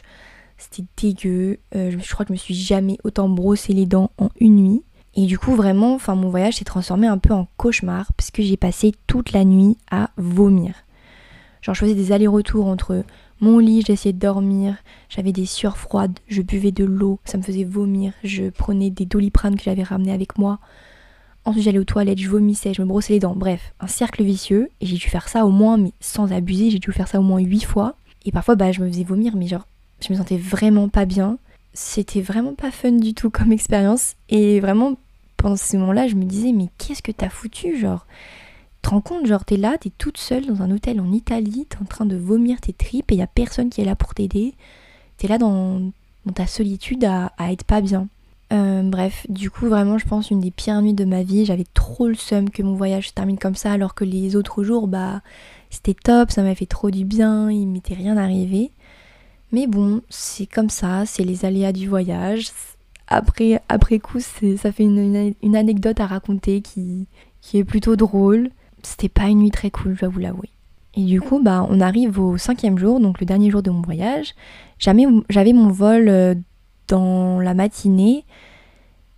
[0.58, 1.58] C'était dégueu.
[1.74, 4.82] Euh, je crois que je me suis jamais autant brossé les dents en une nuit.
[5.14, 8.42] Et du coup, vraiment, enfin, mon voyage s'est transformé un peu en cauchemar parce que
[8.42, 10.74] j'ai passé toute la nuit à vomir.
[11.62, 13.04] Genre, je faisais des allers-retours entre
[13.40, 14.76] mon lit, j'essayais de dormir,
[15.08, 19.04] j'avais des sueurs froides, je buvais de l'eau, ça me faisait vomir, je prenais des
[19.04, 20.58] doliprane que j'avais ramené avec moi.
[21.46, 23.36] Ensuite, j'allais aux toilettes, je vomissais, je me brossais les dents.
[23.36, 24.68] Bref, un cercle vicieux.
[24.80, 27.22] Et j'ai dû faire ça au moins, mais sans abuser, j'ai dû faire ça au
[27.22, 27.94] moins 8 fois.
[28.24, 29.66] Et parfois, bah, je me faisais vomir, mais genre,
[30.00, 31.38] je me sentais vraiment pas bien.
[31.74, 34.14] C'était vraiment pas fun du tout comme expérience.
[34.28, 34.94] Et vraiment,
[35.36, 38.06] pendant ce moment-là, je me disais, mais qu'est-ce que t'as foutu Genre,
[38.86, 41.78] te rends compte, genre, t'es là, t'es toute seule dans un hôtel en Italie, t'es
[41.80, 44.54] en train de vomir tes tripes et y a personne qui est là pour t'aider.
[45.18, 45.90] T'es là dans,
[46.34, 48.08] ta solitude à, être pas bien.
[48.52, 51.44] Euh, bref, du coup, vraiment, je pense une des pires nuits de ma vie.
[51.44, 54.62] J'avais trop le seum que mon voyage se termine comme ça, alors que les autres
[54.62, 55.20] jours, bah,
[55.70, 58.70] c'était top, ça m'a fait trop du bien, il m'était rien arrivé.
[59.52, 62.50] Mais bon, c'est comme ça, c'est les aléas du voyage.
[63.08, 67.06] Après, après coup, ça fait une, anecdote à raconter qui,
[67.40, 68.50] qui est plutôt drôle.
[68.82, 70.50] C'était pas une nuit très cool, je dois vous l'avouer.
[70.94, 73.82] Et du coup, bah, on arrive au cinquième jour, donc le dernier jour de mon
[73.82, 74.34] voyage.
[74.78, 76.34] J'avais mon vol euh,
[76.88, 78.24] dans la matinée,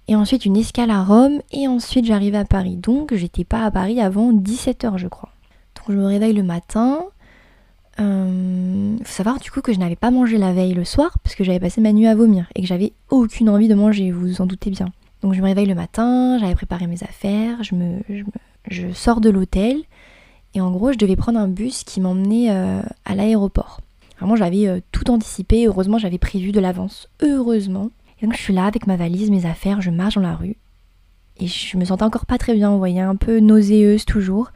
[0.09, 2.77] et ensuite une escale à Rome, et ensuite j'arrivais à Paris.
[2.77, 5.31] Donc j'étais pas à Paris avant 17h, je crois.
[5.77, 7.05] Donc je me réveille le matin,
[7.99, 11.19] il euh, faut savoir du coup que je n'avais pas mangé la veille le soir
[11.25, 14.13] parce que j'avais passé ma nuit à vomir et que j'avais aucune envie de manger,
[14.13, 14.93] vous vous en doutez bien.
[15.23, 19.83] Donc je me réveille le matin, j'avais préparé mes affaires, je, sors de l'hôtel
[20.55, 23.81] et en gros je devais prendre un bus qui m'emmenait euh, à l'aéroport.
[24.19, 27.91] Vraiment j'avais euh, tout anticipé, heureusement j'avais prévu de l'avance, heureusement.
[28.23, 30.57] Et donc je suis là avec ma valise, mes affaires, je marche dans la rue
[31.41, 34.53] et je me sentais encore pas très bien, vous voyez, un peu nauséeuse toujours.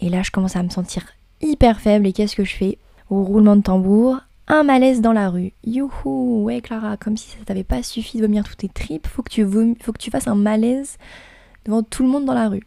[0.00, 1.04] Et là je commence à me sentir
[1.40, 5.30] hyper faible et qu'est-ce que je fais Au roulement de tambour, un malaise dans la
[5.30, 5.52] rue.
[5.64, 9.22] Youhou, ouais Clara, comme si ça t'avait pas suffi de vomir toutes tes tripes, faut
[9.22, 9.44] que tu
[9.80, 10.98] faut que tu fasses un malaise
[11.64, 12.66] devant tout le monde dans la rue.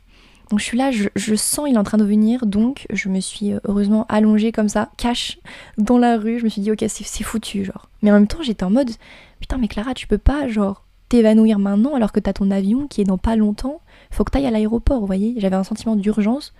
[0.50, 3.20] Donc je suis là, je, sens il est en train de venir, donc je me
[3.20, 5.40] suis euh, heureusement allongée comme ça, cache
[5.78, 6.40] dans la rue.
[6.40, 7.90] Je me suis dit ok c'est foutu genre.
[8.02, 8.92] Mais en même temps j'étais en mode
[9.40, 13.02] putain mais Clara tu peux pas genre t'évanouir maintenant alors que t'as ton avion qui
[13.02, 13.82] est dans pas longtemps.
[14.12, 15.36] Faut que t'ailles à l'aéroport, vous voyez.
[15.38, 16.54] J'avais un sentiment d'urgence.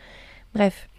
[0.54, 0.90] Bref,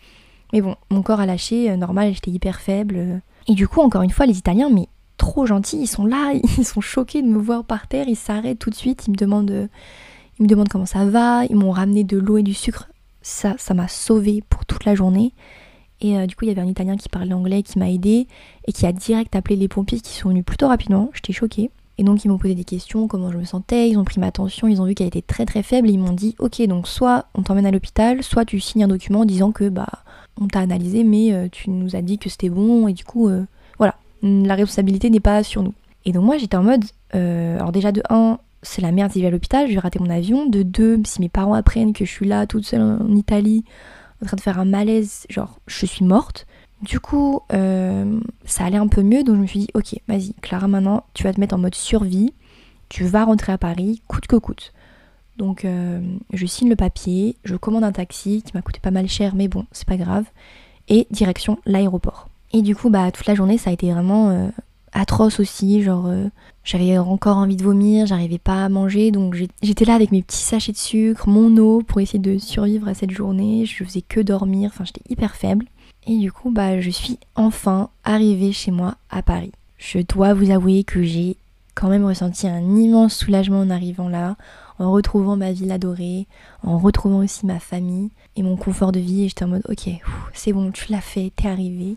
[0.54, 2.94] mais bon, mon corps a lâché, euh, normal, j'étais hyper faible.
[2.96, 3.18] Euh.
[3.48, 4.86] Et du coup, encore une fois, les Italiens, mais
[5.16, 8.60] trop gentils, ils sont là, ils sont choqués de me voir par terre, ils s'arrêtent
[8.60, 9.66] tout de suite, ils me demandent, euh,
[10.38, 12.88] ils me demandent comment ça va, ils m'ont ramené de l'eau et du sucre.
[13.20, 15.32] Ça, ça m'a sauvé pour toute la journée.
[16.00, 18.28] Et du coup, il y avait un Italien qui parlait anglais, qui m'a aidé
[18.66, 21.10] et qui a direct appelé les pompiers qui sont venus plutôt rapidement.
[21.14, 21.70] J'étais choquée.
[21.96, 24.32] Et donc ils m'ont posé des questions, comment je me sentais, ils ont pris ma
[24.32, 26.88] tension, ils ont vu qu'elle était très très faible et ils m'ont dit ok donc
[26.88, 30.03] soit on t'emmène à l'hôpital, soit tu signes un document disant que bah
[30.40, 33.28] on t'a analysé, mais euh, tu nous as dit que c'était bon, et du coup,
[33.28, 33.44] euh,
[33.78, 35.74] voilà, la responsabilité n'est pas sur nous.
[36.04, 39.18] Et donc moi, j'étais en mode, euh, alors déjà de 1, c'est la merde si
[39.18, 40.46] je vais à l'hôpital, je vais rater mon avion.
[40.46, 43.64] De 2, si mes parents apprennent que je suis là toute seule en Italie,
[44.22, 46.46] en train de faire un malaise, genre, je suis morte.
[46.82, 50.68] Du coup, ça allait un peu mieux, donc je me suis dit, ok, vas-y, Clara,
[50.68, 52.34] maintenant, tu vas te mettre en mode survie,
[52.90, 54.73] tu vas rentrer à Paris, coûte que coûte.
[55.36, 56.00] Donc euh,
[56.32, 59.48] je signe le papier, je commande un taxi qui m'a coûté pas mal cher, mais
[59.48, 60.24] bon, c'est pas grave.
[60.88, 62.28] Et direction l'aéroport.
[62.52, 64.48] Et du coup, bah toute la journée, ça a été vraiment euh,
[64.92, 65.82] atroce aussi.
[65.82, 66.28] Genre, euh,
[66.62, 70.36] j'avais encore envie de vomir, j'arrivais pas à manger, donc j'étais là avec mes petits
[70.36, 73.66] sachets de sucre, mon eau pour essayer de survivre à cette journée.
[73.66, 75.66] Je faisais que dormir, enfin j'étais hyper faible.
[76.06, 79.52] Et du coup, bah je suis enfin arrivée chez moi à Paris.
[79.78, 81.36] Je dois vous avouer que j'ai
[81.74, 84.36] quand même ressenti un immense soulagement en arrivant là,
[84.78, 86.26] en retrouvant ma ville adorée,
[86.62, 89.24] en retrouvant aussi ma famille et mon confort de vie.
[89.24, 89.90] Et j'étais en mode, ok,
[90.32, 91.96] c'est bon, tu l'as fait, t'es arrivé.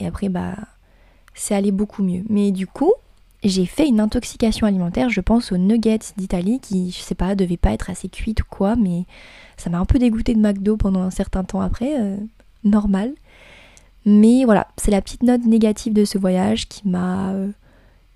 [0.00, 0.54] Et après, bah,
[1.34, 2.24] c'est allé beaucoup mieux.
[2.28, 2.92] Mais du coup,
[3.44, 7.56] j'ai fait une intoxication alimentaire, je pense aux nuggets d'Italie qui, je sais pas, devaient
[7.56, 9.04] pas être assez cuites ou quoi, mais
[9.56, 12.16] ça m'a un peu dégoûté de McDo pendant un certain temps après, euh,
[12.64, 13.12] normal.
[14.04, 17.50] Mais voilà, c'est la petite note négative de ce voyage qui m'a euh,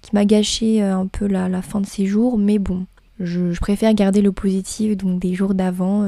[0.02, 2.86] qui m'a gâché euh, un peu la, fin de ces jours, mais bon,
[3.20, 6.02] je, préfère garder le positif, donc des jours d'avant.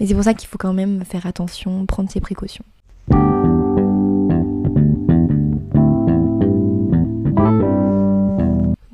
[0.00, 2.64] mais c'est pour ça qu'il faut quand même faire attention, prendre ses précautions.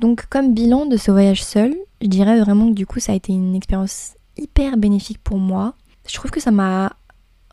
[0.03, 3.15] Donc comme bilan de ce voyage seul, je dirais vraiment que du coup ça a
[3.15, 5.75] été une expérience hyper bénéfique pour moi.
[6.07, 6.97] Je trouve que ça m'a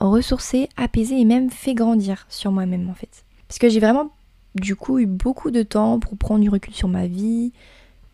[0.01, 3.25] ressourcé, apaisé et même fait grandir sur moi-même en fait.
[3.47, 4.11] Parce que j'ai vraiment
[4.55, 7.53] du coup eu beaucoup de temps pour prendre du recul sur ma vie,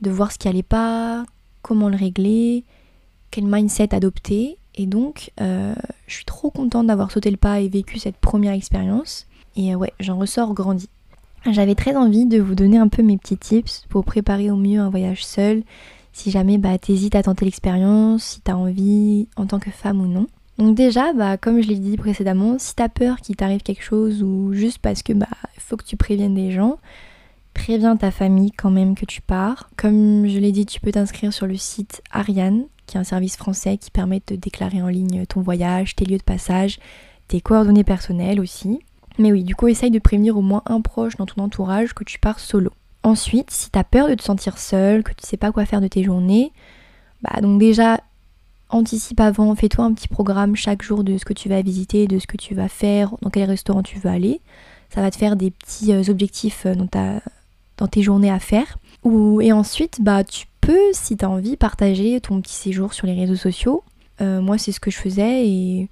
[0.01, 1.25] de voir ce qui allait pas,
[1.63, 2.65] comment le régler,
[3.31, 4.59] quel mindset adopter.
[4.75, 5.75] Et donc euh,
[6.07, 9.27] je suis trop contente d'avoir sauté le pas et vécu cette première expérience.
[9.57, 10.89] Et euh, ouais, j'en ressors grandi.
[11.51, 14.81] J'avais très envie de vous donner un peu mes petits tips pour préparer au mieux
[14.81, 15.63] un voyage seul,
[16.13, 20.07] si jamais bah, t'hésites à tenter l'expérience, si t'as envie en tant que femme ou
[20.07, 20.27] non.
[20.59, 24.23] Donc déjà, bah, comme je l'ai dit précédemment, si t'as peur qu'il t'arrive quelque chose
[24.23, 26.79] ou juste parce que bah faut que tu préviennes des gens,
[27.53, 29.69] préviens ta famille quand même que tu pars.
[29.77, 33.37] Comme je l'ai dit, tu peux t'inscrire sur le site Ariane, qui est un service
[33.37, 36.79] français qui permet de déclarer en ligne ton voyage, tes lieux de passage,
[37.29, 38.81] tes coordonnées personnelles aussi.
[39.19, 42.05] Mais oui, du coup, essaye de prévenir au moins un proche dans ton entourage que
[42.05, 42.71] tu pars solo.
[43.03, 45.81] Ensuite, si tu as peur de te sentir seule, que tu sais pas quoi faire
[45.81, 46.53] de tes journées,
[47.23, 48.01] bah donc déjà
[48.69, 52.19] anticipe avant, fais-toi un petit programme chaque jour de ce que tu vas visiter, de
[52.19, 54.41] ce que tu vas faire, dans quel restaurant tu veux aller.
[54.91, 57.21] Ça va te faire des petits euh, objectifs euh, dans, ta,
[57.77, 58.79] dans tes journées à faire.
[59.41, 63.15] Et ensuite, bah tu peux, si tu as envie, partager ton petit séjour sur les
[63.15, 63.85] réseaux sociaux.
[64.21, 65.89] Euh, moi, c'est ce que je faisais et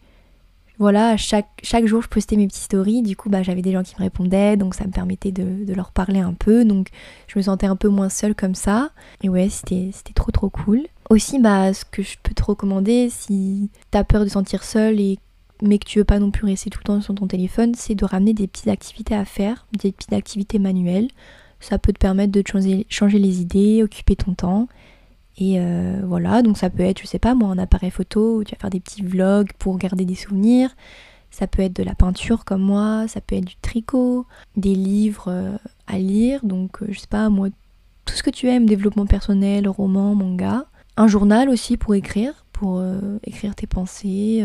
[0.79, 3.85] voilà, chaque, chaque jour je postais mes petites stories, du coup bah, j'avais des gens
[3.85, 6.89] qui me répondaient, donc ça me permettait de, leur parler un peu, donc
[7.29, 8.91] je me sentais un peu moins seule comme ça.
[9.23, 10.83] Et ouais, c'était trop trop cool.
[11.15, 15.21] Aussi, bah, ce que je peux te recommander, si t'as peur de sentir seule et
[15.63, 17.95] mais que tu veux pas non plus rester tout le temps sur ton téléphone, c'est
[17.95, 21.07] de ramener des petites activités à faire, des petites activités manuelles.
[21.61, 24.67] Ça peut te permettre de changer, changer les idées, occuper ton temps.
[25.39, 28.45] Et euh, voilà, donc ça peut être, je sais pas moi, un appareil photo où
[28.45, 30.75] tu vas faire des petits vlogs pour garder des souvenirs.
[31.31, 35.27] Ça peut être de la peinture comme moi, ça peut être du tricot, des livres
[35.29, 37.51] euh, à lire, donc euh, je sais pas moi,
[38.05, 40.67] tout ce que tu aimes, développement personnel, roman, manga.
[40.97, 42.83] Un journal aussi pour écrire, pour
[43.25, 44.45] écrire tes pensées,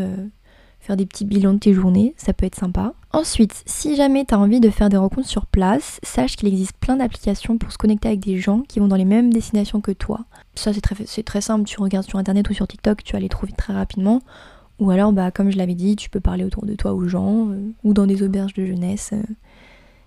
[0.79, 2.93] faire des petits bilans de tes journées, ça peut être sympa.
[3.11, 6.77] Ensuite, si jamais tu as envie de faire des rencontres sur place, sache qu'il existe
[6.77, 9.91] plein d'applications pour se connecter avec des gens qui vont dans les mêmes destinations que
[9.91, 10.25] toi.
[10.55, 13.51] Ça c'est très, simple, tu regardes sur internet ou sur TikTok, tu vas les trouver
[13.51, 14.21] très rapidement.
[14.79, 17.49] Ou alors, bah, comme je l'avais dit, tu peux parler autour de toi aux gens,
[17.49, 19.21] euh, ou dans des auberges de jeunesse, euh,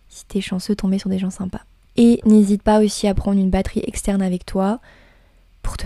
[0.09, 1.61] si t'es chanceux, tomber sur des gens sympas.
[1.99, 4.81] Et n'hésite pas aussi à prendre une batterie externe avec toi,
[5.63, 5.77] pour,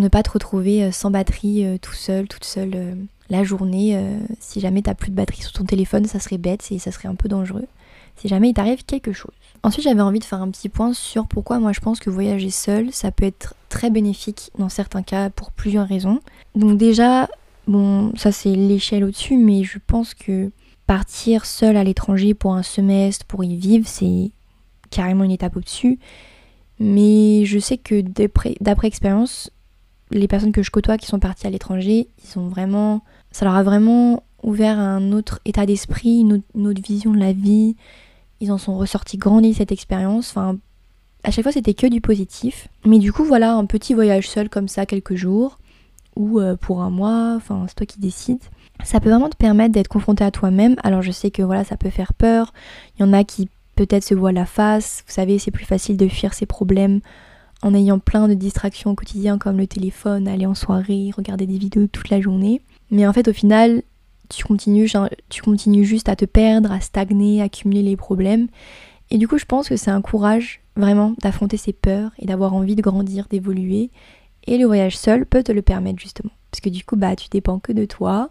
[0.00, 2.96] ne pas te retrouver euh, sans batterie tout seul, toute seule
[3.30, 3.96] la journée.
[3.96, 6.92] Euh, si jamais t'as plus de batterie sur ton téléphone, ça serait bête et ça
[6.92, 7.66] serait un peu dangereux.
[8.16, 9.32] Si jamais il t'arrive quelque chose.
[9.62, 12.50] Ensuite, j'avais envie de faire un petit point sur pourquoi moi je pense que voyager
[12.50, 16.20] seul, ça peut être très bénéfique dans certains cas pour plusieurs raisons.
[16.54, 17.28] Donc déjà,
[17.66, 20.50] bon, ça c'est l'échelle au-dessus, mais je pense que
[20.86, 24.30] partir seul à l'étranger pour un semestre, pour y vivre, c'est
[24.90, 25.98] carrément une étape au-dessus.
[26.80, 29.50] Mais je sais que d'après expérience,
[30.10, 33.54] les personnes que je côtoie qui sont parties à l'étranger, ils sont vraiment ça leur
[33.54, 37.76] a vraiment ouvert un autre état d'esprit, une, autre vision de la vie.
[38.40, 40.30] Ils en sont ressortis grandis cette expérience.
[40.30, 40.58] Enfin,
[41.24, 42.68] à chaque fois, c'était que du positif.
[42.84, 45.58] Mais du coup, voilà, un petit voyage seul comme ça, quelques jours,
[46.16, 48.42] ou euh, pour un mois, enfin, c'est toi qui décides.
[48.84, 50.76] Ça peut vraiment te permettre d'être confronté à toi-même.
[50.84, 52.52] Alors, je sais que voilà, ça peut faire peur.
[52.96, 55.04] Il y en a qui peut-être se voient la face.
[55.06, 57.00] Vous savez, c'est plus facile de fuir ses problèmes
[57.62, 61.58] en ayant plein de distractions au quotidien comme le téléphone, aller en soirée, regarder des
[61.58, 62.60] vidéos toute la journée.
[62.90, 63.82] Mais en fait, au final,
[64.28, 64.90] tu continues,
[65.28, 68.48] tu continues juste à te perdre, à stagner, à accumuler les problèmes.
[69.10, 72.54] Et du coup, je pense que c'est un courage vraiment d'affronter ses peurs et d'avoir
[72.54, 73.90] envie de grandir, d'évoluer.
[74.48, 76.32] Et le voyage seul peut te le permettre justement.
[76.50, 78.30] Parce que du coup, bah, tu dépends que de toi.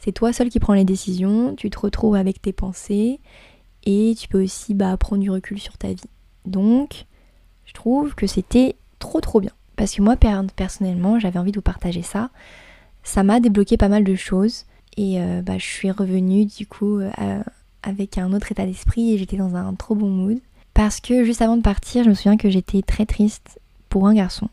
[0.00, 1.54] C'est toi seul qui prends les décisions.
[1.54, 3.20] Tu te retrouves avec tes pensées.
[3.86, 6.00] Et tu peux aussi bah, prendre du recul sur ta vie.
[6.46, 7.06] Donc,
[7.64, 9.52] je trouve que c'était trop trop bien.
[9.76, 10.16] Parce que moi,
[10.56, 12.30] personnellement, j'avais envie de vous partager ça
[13.02, 14.64] ça m'a débloqué pas mal de choses.
[14.96, 17.10] Et euh, bah, je suis revenue du coup euh,
[17.82, 20.38] avec un autre état d'esprit et j'étais dans un trop bon mood.
[20.74, 24.14] Parce que juste avant de partir, je me souviens que j'étais très triste pour un
[24.14, 24.48] garçon.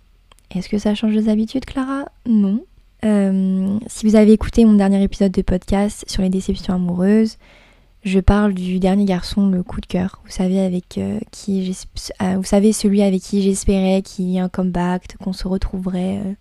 [0.51, 2.05] Est-ce que ça change de habitudes, Clara?
[2.25, 2.63] Non.
[3.05, 7.37] Euh, si vous avez écouté mon dernier épisode de podcast sur les déceptions amoureuses,
[8.07, 10.21] je parle du dernier garçon, le coup de cœur.
[10.25, 11.75] Vous savez avec euh, qui
[12.21, 16.21] euh, vous savez celui avec qui j'espérais qu'il y ait un comeback, qu'on se retrouverait
[16.25, 16.33] euh,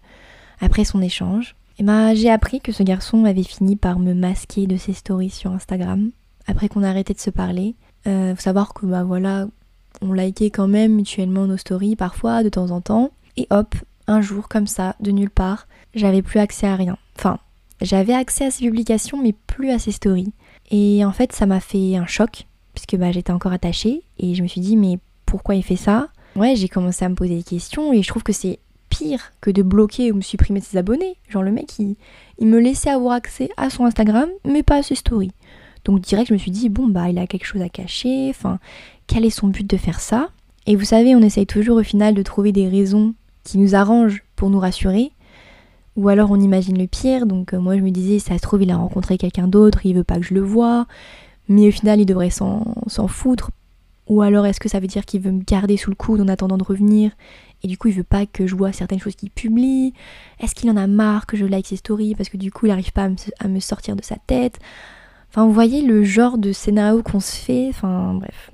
[0.60, 1.56] après son échange.
[1.78, 5.30] Et ben j'ai appris que ce garçon avait fini par me masquer de ses stories
[5.30, 6.10] sur Instagram
[6.46, 7.74] après qu'on a arrêté de se parler.
[8.06, 9.46] Euh, faut savoir que bah voilà,
[10.00, 13.10] on likait quand même mutuellement nos stories parfois de temps en temps.
[13.36, 13.74] Et hop,
[14.06, 16.96] un jour comme ça, de nulle part, j'avais plus accès à rien.
[17.18, 17.38] Enfin,
[17.82, 20.32] j'avais accès à ses publications mais plus à ses stories.
[20.70, 24.42] Et en fait, ça m'a fait un choc, puisque bah, j'étais encore attachée, et je
[24.42, 26.08] me suis dit, mais pourquoi il fait ça?
[26.34, 28.58] Ouais, j'ai commencé à me poser des questions, et je trouve que c'est
[28.88, 31.16] pire que de bloquer ou me supprimer ses abonnés.
[31.28, 31.96] Genre le mec, il,
[32.38, 35.32] il me laissait avoir accès à son Instagram, mais pas à ses stories.
[35.84, 38.58] Donc direct, je me suis dit, bon, bah, il a quelque chose à cacher, enfin,
[39.06, 40.30] quel est son but de faire ça?
[40.66, 43.14] Et vous savez, on essaye toujours au final de trouver des raisons
[43.44, 45.12] qui nous arrangent pour nous rassurer,
[45.96, 48.62] ou alors on imagine le pire, donc euh, moi je me disais, ça se trouve,
[48.62, 50.86] il a rencontré quelqu'un d'autre, il veut pas que je le voie,
[51.48, 53.50] mais au final, il devrait s'en foutre.
[54.08, 56.28] Ou alors est-ce que ça veut dire qu'il veut me garder sous le coude en
[56.28, 57.10] attendant de revenir?
[57.62, 59.94] Et du coup il veut pas que je vois certaines choses qu'il publie.
[60.38, 62.72] Est-ce qu'il en a marre que je like ses stories parce que du coup il
[62.72, 63.08] arrive pas
[63.40, 64.60] à me, sortir de sa tête?
[65.30, 68.52] Enfin vous voyez le genre de scénario qu'on se fait, enfin bref.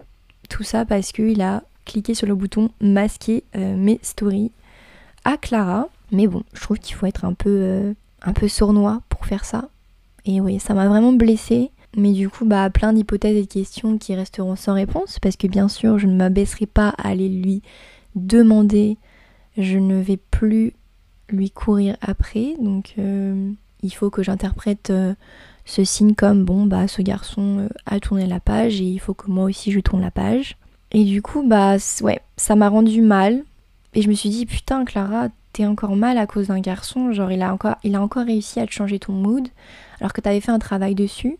[0.48, 4.52] Tout ça parce qu'il a cliqué sur le bouton masquer euh, mes stories
[5.24, 9.00] à Clara mais bon, je trouve qu'il faut être un peu, euh, un peu sournois
[9.08, 9.70] pour faire ça.
[10.24, 11.70] Et oui, ça m'a vraiment blessée.
[11.96, 15.18] Mais du coup, bah, plein d'hypothèses et de questions qui resteront sans réponse.
[15.18, 17.62] Parce que bien sûr, je ne m'abaisserai pas à aller lui
[18.14, 18.98] demander.
[19.56, 20.74] Je ne vais plus
[21.28, 22.54] lui courir après.
[22.60, 23.50] Donc, euh,
[23.82, 25.14] il faut que j'interprète euh,
[25.64, 29.30] ce signe comme bon, bah, ce garçon a tourné la page et il faut que
[29.30, 30.56] moi aussi je tourne la page.
[30.92, 33.42] Et du coup, bah, ouais, ça m'a rendu mal.
[33.94, 37.30] Et je me suis dit, putain, Clara, t'es encore mal à cause d'un garçon, genre
[37.30, 39.48] il a encore, il a encore réussi à te changer ton mood,
[40.00, 41.38] alors que t'avais fait un travail dessus.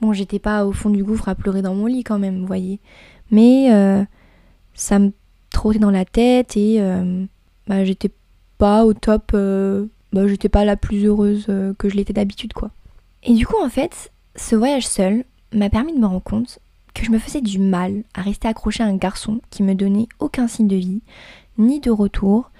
[0.00, 2.46] Bon, j'étais pas au fond du gouffre à pleurer dans mon lit quand même, vous
[2.46, 2.80] voyez.
[3.30, 4.04] Mais euh,
[4.74, 5.12] ça me
[5.50, 7.24] trottait dans la tête et euh,
[7.68, 8.10] bah, j'étais
[8.58, 11.46] pas au top, euh, bah, j'étais pas la plus heureuse
[11.78, 12.70] que je l'étais d'habitude, quoi.
[13.22, 16.58] Et du coup, en fait, ce voyage seul m'a permis de me rendre compte
[16.94, 20.08] que je me faisais du mal à rester accrochée à un garçon qui me donnait
[20.18, 21.00] aucun signe de vie,
[21.58, 22.50] ni de retour,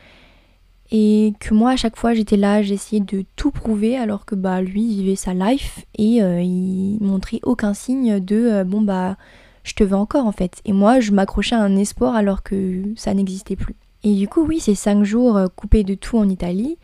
[0.94, 4.60] et que moi à chaque fois j'étais là, j'essayais de tout prouver alors que bah
[4.60, 9.16] lui vivait sa life et euh, il montrait aucun signe de euh, bon bah
[9.64, 10.60] je te veux encore en fait.
[10.66, 13.74] Et moi je m'accrochais à un espoir alors que ça n'existait plus.
[14.04, 16.76] Et du coup oui ces cinq jours euh, coupés de tout en Italie,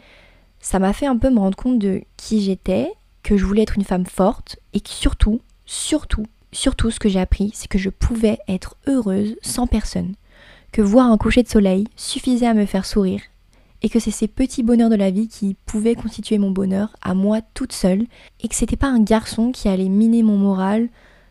[0.59, 2.91] ça m'a fait un peu me rendre compte de qui j'étais,
[3.23, 7.21] que je voulais être une femme forte et que surtout, surtout, surtout ce que j'ai
[7.21, 10.15] appris c'est que je pouvais être heureuse sans personne.
[10.73, 13.21] Que voir un coucher de soleil suffisait à me faire sourire
[13.83, 17.15] et que c'est ces petits bonheurs de la vie qui pouvaient constituer mon bonheur à
[17.15, 18.07] moi toute seule
[18.41, 20.89] et que c'était pas un garçon qui allait miner mon moral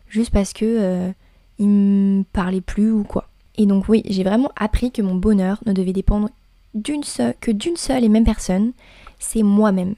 [0.08, 1.10] juste parce que euh,
[1.58, 3.28] il me parlait plus ou quoi.
[3.56, 6.30] Et donc oui, j'ai vraiment appris que mon bonheur ne devait dépendre
[6.74, 8.72] d'une seule, que d'une seule et même personne,
[9.18, 9.94] c'est moi-même.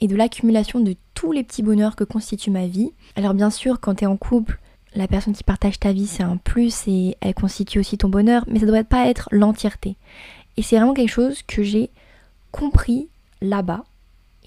[0.00, 2.92] Et de l'accumulation de tous les petits bonheurs que constitue ma vie.
[3.16, 4.60] Alors bien sûr, quand tu es en couple,
[4.94, 8.44] la personne qui partage ta vie, c'est un plus et elle constitue aussi ton bonheur,
[8.46, 9.96] mais ça ne doit pas être l'entièreté.
[10.58, 11.88] Et c'est vraiment quelque chose que j'ai
[12.50, 13.06] compris
[13.40, 13.84] là-bas.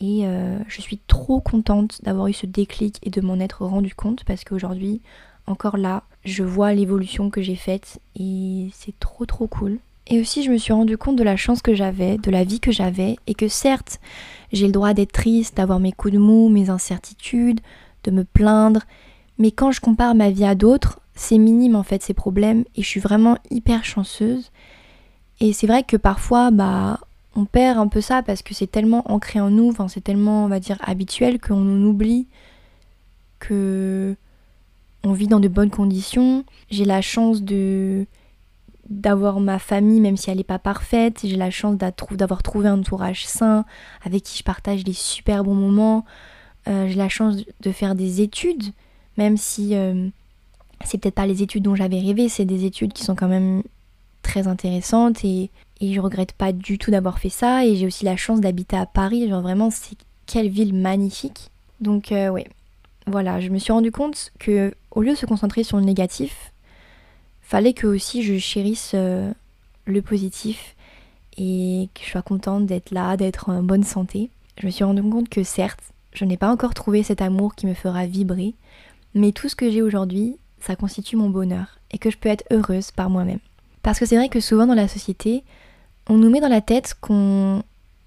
[0.02, 3.96] Et euh, je suis trop contente d'avoir eu ce déclic et de m'en être rendu
[3.96, 5.00] compte parce qu'aujourd'hui,
[5.48, 9.80] encore là, je vois l'évolution que j'ai faite et c'est trop trop cool.
[10.08, 12.60] Et aussi, je me suis rendu compte de la chance que j'avais, de la vie
[12.60, 14.02] que j'avais, et que certes,
[14.52, 17.62] j'ai le droit d'être triste, d'avoir mes coups de mou, mes incertitudes,
[18.04, 18.82] de me plaindre,
[19.38, 22.82] mais quand je compare ma vie à d'autres, c'est minime en fait ces problèmes, et
[22.82, 24.51] je suis vraiment hyper chanceuse.
[25.42, 27.00] Et c'est vrai que parfois, bah,
[27.36, 30.46] on perd un peu ça parce que c'est tellement ancré en nous, enfin, c'est tellement,
[30.46, 32.28] on va dire, habituel qu'on oublie
[33.40, 34.16] que
[35.04, 36.46] on vit dans de bonnes conditions.
[36.70, 38.06] J'ai la chance de
[38.88, 41.22] d'avoir ma famille, même si elle n'est pas parfaite.
[41.24, 43.66] J'ai la chance d'avoir trouvé un entourage sain
[44.04, 46.06] avec qui je partage des super bons moments.
[46.68, 48.74] Euh, j'ai la chance de faire des études,
[49.18, 50.08] même si euh,
[50.86, 53.64] c'est peut-être pas les études dont j'avais rêvé, c'est des études qui sont quand même
[54.22, 55.50] très intéressante et,
[55.80, 58.78] et je regrette pas du tout d'avoir fait ça et j'ai aussi la chance d'habiter
[58.78, 61.50] à Paris, genre vraiment c'est quelle ville magnifique.
[61.80, 62.48] Donc euh, ouais,
[63.08, 66.52] voilà, je me suis rendu compte que au lieu de se concentrer sur le négatif,
[67.42, 69.32] fallait que aussi je chérisse euh,
[69.86, 70.76] le positif
[71.38, 74.30] et que je sois contente d'être là, d'être en bonne santé.
[74.58, 77.66] Je me suis rendu compte que certes, je n'ai pas encore trouvé cet amour qui
[77.66, 78.54] me fera vibrer,
[79.16, 82.46] mais tout ce que j'ai aujourd'hui, ça constitue mon bonheur et que je peux être
[82.52, 83.40] heureuse par moi-même.
[83.84, 85.44] Parce que c'est vrai que souvent dans la société,
[86.08, 87.64] on nous met dans la tête qu'on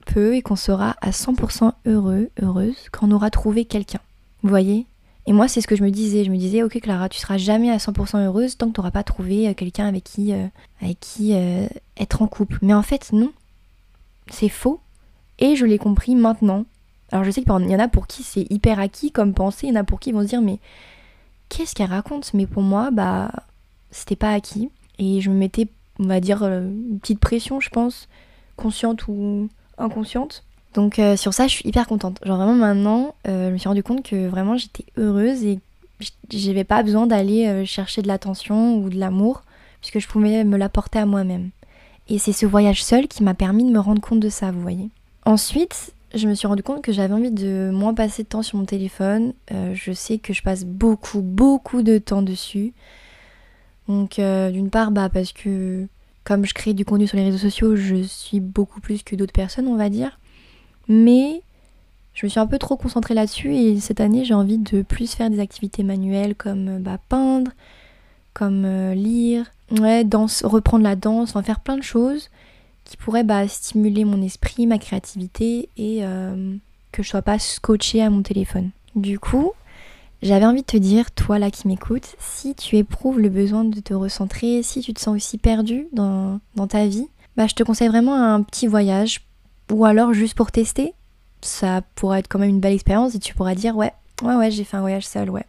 [0.06, 4.00] peut et qu'on sera à 100% heureux, heureuse quand on aura trouvé quelqu'un.
[4.42, 4.86] Vous voyez?
[5.26, 6.24] Et moi, c'est ce que je me disais.
[6.24, 8.90] Je me disais, ok Clara, tu seras jamais à 100% heureuse tant que tu n'auras
[8.90, 10.46] pas trouvé euh, quelqu'un avec qui, euh,
[11.00, 11.66] qui euh,
[11.96, 12.58] être en couple.
[12.62, 13.32] Mais en fait, non.
[14.30, 14.80] C'est faux.
[15.38, 16.64] Et je l'ai compris maintenant.
[17.10, 19.66] Alors je sais qu'il y en a pour qui c'est hyper acquis comme pensée.
[19.66, 20.58] Il y en a pour qui vont se dire, mais
[21.48, 22.34] qu'est-ce qu'elle raconte?
[22.34, 23.30] Mais pour moi, bah,
[23.90, 24.70] c'était pas acquis.
[24.98, 25.68] Et je me mettais,
[25.98, 28.08] on va dire, une petite pression, je pense,
[28.56, 30.44] consciente ou inconsciente.
[30.74, 32.18] Donc euh, sur ça, je suis hyper contente.
[32.24, 35.60] Genre vraiment maintenant, euh, je me suis rendu compte que vraiment j'étais heureuse et
[36.30, 39.42] j'avais pas besoin d'aller euh, chercher de l'attention ou de l'amour
[39.80, 41.50] puisque je pouvais me l'apporter à moi-même.
[42.08, 44.60] Et c'est ce voyage seul qui m'a permis de me rendre compte de ça, vous
[44.60, 44.88] voyez.
[45.24, 48.58] Ensuite, je me suis rendu compte que j'avais envie de moins passer de temps sur
[48.58, 49.32] mon téléphone.
[49.72, 52.72] je sais que je passe beaucoup, beaucoup de temps dessus.
[53.88, 55.86] Donc d'une part, bah parce que
[56.24, 59.32] comme je crée du contenu sur les réseaux sociaux, je suis beaucoup plus que d'autres
[59.32, 60.18] personnes, on va dire.
[60.88, 61.42] Mais
[62.14, 65.12] je me suis un peu trop concentrée là-dessus et cette année j'ai envie de plus
[65.14, 67.50] faire des activités manuelles comme euh, bah, peindre,
[68.32, 72.30] comme euh, lire, ouais, danse, reprendre la danse, enfin faire plein de choses
[72.84, 76.54] qui pourraient bah, stimuler mon esprit, ma créativité et euh,
[76.92, 78.70] que je sois pas scotchée à mon téléphone.
[78.94, 79.52] Du coup,
[80.24, 83.78] j'avais envie de te dire, toi là qui m'écoutes, si tu éprouves le besoin de
[83.80, 87.06] te recentrer, si tu te sens aussi perdu dans, ta vie,
[87.36, 89.20] bah, je te conseille vraiment un petit voyage
[89.70, 90.94] ou alors juste pour tester,
[91.42, 94.50] ça pourrait être quand même une belle expérience et tu pourras dire ouais, ouais, ouais,
[94.50, 95.44] j'ai fait un voyage seul, ouais.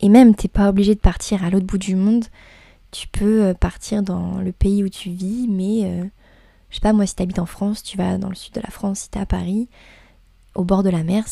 [0.00, 2.26] Et même, t'es pas obligé de partir à l'autre bout du monde.
[2.92, 6.04] Tu peux euh, partir dans le pays où tu vis, mais euh,
[6.70, 8.70] je sais pas, moi, si t'habites en France, tu vas dans le sud de la
[8.70, 9.68] France, si t'es à Paris,
[10.56, 11.24] au bord de la mer,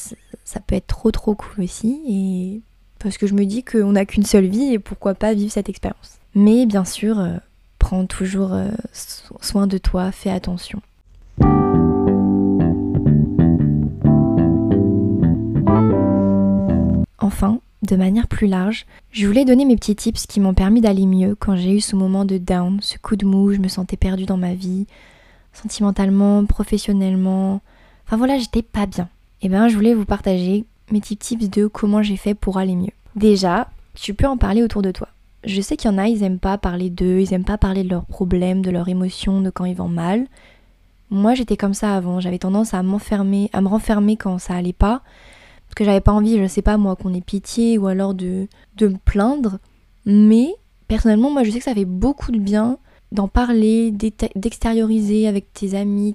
[0.45, 2.01] ça peut être trop trop cool aussi.
[2.09, 2.61] Et
[2.99, 5.69] parce que je me dis qu'on n'a qu'une seule vie et pourquoi pas vivre cette
[5.69, 6.19] expérience.
[6.35, 7.37] Mais bien sûr, euh,
[7.79, 8.53] prends toujours
[9.41, 10.81] soin de toi, fais attention.
[17.19, 21.07] Enfin, de manière plus large, je voulais donner mes petits tips qui m'ont permis d'aller
[21.07, 23.97] mieux quand j'ai eu ce moment de down, ce coup de mou, je me sentais
[23.97, 24.87] perdue dans ma vie,
[25.53, 27.61] sentimentalement, professionnellement.
[28.07, 29.09] Enfin voilà, j'étais pas bien.
[29.45, 32.75] Eh bien, je voulais vous partager mes petits tips de comment j'ai fait pour aller
[32.75, 32.93] mieux.
[33.15, 35.09] Déjà, tu peux en parler autour de toi.
[35.45, 37.85] Je sais qu'il y en a, ils aiment pas parler d'eux, ils aiment pas parler
[37.85, 40.27] de leurs problèmes, de leurs émotions, de quand ils vont mal.
[41.11, 44.73] Moi, j'étais comme ça avant, j'avais tendance à m'enfermer, à me renfermer quand ça allait
[44.73, 45.03] pas
[45.67, 48.49] parce que j'avais pas envie, je sais pas moi, qu'on ait pitié ou alors de,
[48.77, 49.59] de me plaindre.
[50.07, 50.55] Mais
[50.89, 52.79] personnellement, moi je sais que ça fait beaucoup de bien
[53.13, 56.15] d'en parler, d'extérioriser avec tes amis,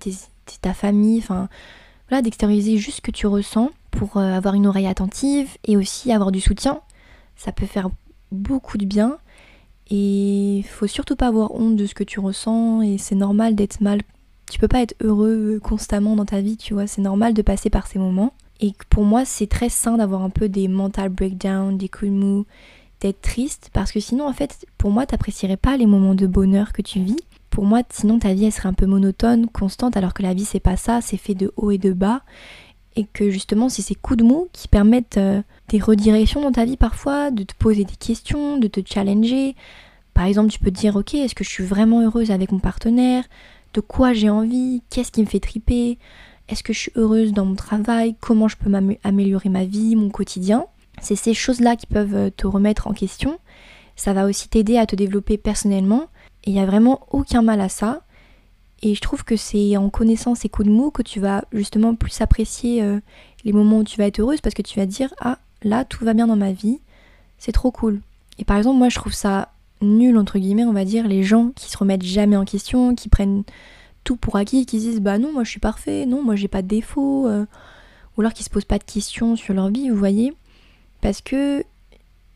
[0.62, 1.48] ta famille, enfin
[2.22, 6.32] d'extérioriser juste ce que tu ressens pour euh, avoir une oreille attentive et aussi avoir
[6.32, 6.82] du soutien.
[7.36, 7.90] Ça peut faire
[8.32, 9.18] beaucoup de bien
[9.90, 13.82] et faut surtout pas avoir honte de ce que tu ressens et c'est normal d'être
[13.82, 14.02] mal.
[14.52, 17.70] Tu peux pas être heureux constamment dans ta vie, tu vois, c'est normal de passer
[17.70, 18.34] par ces moments.
[18.60, 22.16] Et pour moi, c'est très sain d'avoir un peu des mental breakdowns, des coups de
[22.16, 22.46] mou,
[23.00, 26.74] d'être triste, parce que sinon, en fait, pour moi, t'apprécierais pas les moments de bonheur
[26.74, 27.20] que tu vis.
[27.60, 30.62] Pour moi, sinon, ta vie, serait un peu monotone, constante, alors que la vie, c'est
[30.62, 32.22] pas ça, c'est fait de haut et de bas.
[32.96, 36.64] Et que justement, c'est ces coups de mou qui permettent euh, des redirections dans ta
[36.64, 39.58] vie parfois, de te poser des questions, de te challenger.
[40.14, 42.60] Par exemple, tu peux te dire, ok, est-ce que je suis vraiment heureuse avec mon
[42.60, 43.26] partenaire?
[43.74, 44.82] De quoi j'ai envie?
[44.90, 45.98] Qu'est-ce qui me fait triper?
[46.48, 48.16] Est-ce que je suis heureuse dans mon travail?
[48.22, 48.72] Comment je peux
[49.04, 50.68] améliorer ma vie, mon quotidien?
[51.02, 53.38] C'est ces choses-là qui peuvent euh, te remettre en question.
[53.98, 56.08] Ça va aussi t'aider à te développer personnellement.
[56.44, 58.02] Et il n'y a vraiment aucun mal à ça.
[58.82, 61.96] Et je trouve que c'est en connaissant ces coups de mots que tu vas justement
[61.96, 63.00] plus apprécier euh,
[63.44, 66.06] les moments où tu vas être heureuse parce que tu vas dire Ah, là, tout
[66.06, 66.80] va bien dans ma vie.
[67.38, 68.02] C'est trop cool.
[68.38, 69.50] Et par exemple, moi, je trouve ça
[69.82, 73.10] nul, entre guillemets, on va dire, les gens qui se remettent jamais en question, qui
[73.10, 73.44] prennent
[74.04, 76.48] tout pour acquis, qui se disent bah non, moi je suis parfait, non, moi j'ai
[76.48, 77.46] pas de défaut, euh,
[78.18, 80.34] ou alors qui se posent pas de questions sur leur vie, vous voyez,
[81.02, 81.64] parce que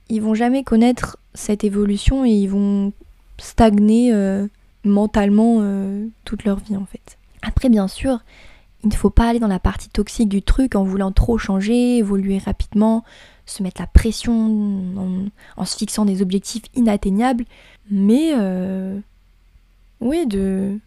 [0.10, 2.93] ils vont jamais connaître cette évolution et ils vont
[3.38, 4.47] stagner euh,
[4.84, 7.17] mentalement euh, toute leur vie en fait.
[7.41, 8.19] Après, bien sûr,
[8.84, 11.97] il ne faut pas aller dans la partie toxique du truc en voulant trop changer,
[11.97, 13.03] évoluer rapidement,
[13.45, 17.45] se mettre la pression en se fixant des objectifs inatteignables,
[17.89, 18.34] mais
[19.99, 20.79] oui, de,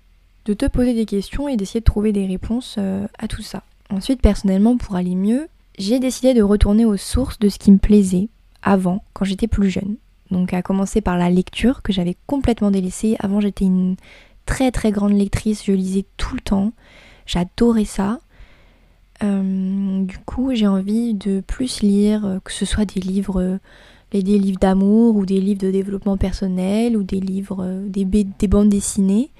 [0.46, 3.62] de te poser des questions et d'essayer de trouver des réponses euh, à tout ça.
[3.90, 7.78] Ensuite, personnellement, pour aller mieux, j'ai décidé de retourner aux sources de ce qui me
[7.78, 8.28] plaisait
[8.62, 9.96] avant, quand j'étais plus jeune.
[10.30, 13.16] Donc à commencer par la lecture que j'avais complètement délaissée.
[13.20, 13.96] Avant j'étais une
[14.44, 16.72] très très grande lectrice, je lisais tout le temps.
[17.26, 18.20] J'adorais ça.
[19.22, 23.58] Euh, du coup j'ai envie de plus lire, euh, que ce soit des livres,
[24.10, 28.68] des livres d'amour ou des livres de développement personnel ou des livres, des, des bandes
[28.68, 29.30] dessinées.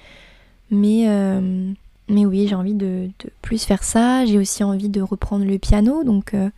[0.71, 1.73] Mais, euh,
[2.09, 3.09] oui, j'ai envie de,
[3.41, 4.25] plus faire ça.
[4.25, 6.03] J'ai aussi envie de reprendre le piano.
[6.03, 6.49] Donc euh,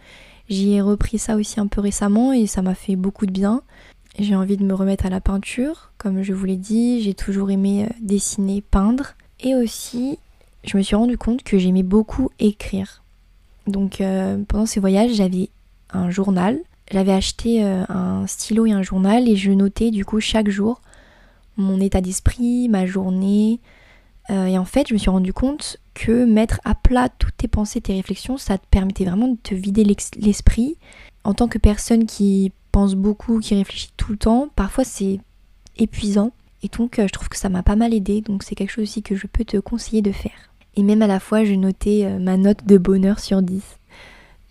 [0.49, 3.61] J'y ai repris ça aussi un peu récemment et ça m'a fait beaucoup de bien.
[4.19, 7.51] J'ai envie de me remettre à la peinture, comme je vous l'ai dit, j'ai toujours
[7.51, 9.13] aimé euh, dessiner, peindre.
[9.39, 10.19] Et aussi,
[10.65, 13.01] je me suis rendu compte que j'aimais beaucoup écrire.
[13.65, 15.49] Donc euh, pendant ces voyages, j'avais
[15.91, 16.59] un journal.
[16.91, 20.81] J'avais acheté euh, un stylo et un journal et je notais du coup chaque jour
[21.55, 23.59] mon état d'esprit, ma journée.
[24.29, 27.81] et en fait, je me suis rendu compte que mettre à plat toutes tes pensées,
[27.81, 30.77] tes réflexions, ça te permettait vraiment de te vider l'esprit.
[31.25, 35.19] En tant que personne qui pense beaucoup, qui réfléchit tout le temps, parfois c'est
[35.77, 36.31] épuisant.
[36.63, 38.83] Et donc euh, je trouve que ça m'a pas mal aidé, donc c'est quelque chose
[38.83, 40.51] aussi que je peux te conseiller de faire.
[40.75, 43.63] Et même à la fois, je notais euh, ma note de bonheur sur 10.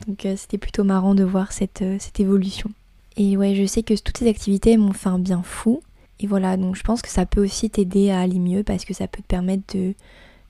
[0.06, 2.70] Donc euh, c'était plutôt marrant de voir cette, cette évolution.
[3.16, 5.80] Et ouais, je sais que toutes ces activités m'ont fait un bien fou.
[6.20, 8.94] Et voilà, donc je pense que ça peut aussi t'aider à aller mieux parce que
[8.94, 9.94] ça peut te permettre de,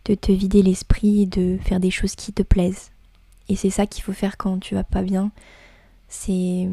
[0.06, 2.90] de te vider l'esprit et de faire des choses qui te plaisent.
[3.48, 5.30] Et c'est ça qu'il faut faire quand tu vas pas bien.
[6.08, 6.68] C'est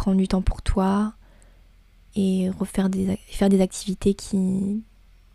[0.00, 1.12] prendre du temps pour toi
[2.16, 4.82] et refaire des, faire des activités qui,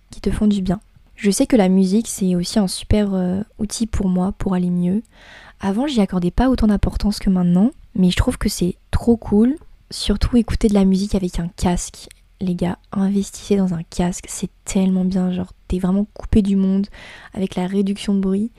[0.09, 0.79] qui te font du bien.
[1.15, 4.71] Je sais que la musique, c'est aussi un super euh, outil pour moi pour aller
[4.71, 5.03] mieux.
[5.59, 9.55] Avant, j'y accordais pas autant d'importance que maintenant, mais je trouve que c'est trop cool.
[9.91, 12.09] Surtout écouter de la musique avec un casque.
[12.41, 15.31] Les gars, investissez dans un casque, c'est tellement bien.
[15.31, 16.87] Genre, t'es vraiment coupé du monde
[17.35, 18.49] avec la réduction de bruit.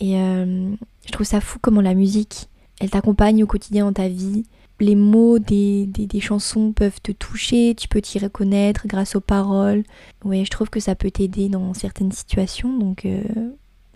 [0.00, 0.74] Et euh,
[1.06, 2.48] je trouve ça fou comment la musique,
[2.80, 4.42] elle t'accompagne au quotidien dans ta vie
[4.80, 9.84] les mots des, chansons peuvent te toucher, tu peux t'y reconnaître grâce aux paroles.
[10.24, 13.22] Ouais, je trouve que ça peut t'aider dans certaines situations, donc euh,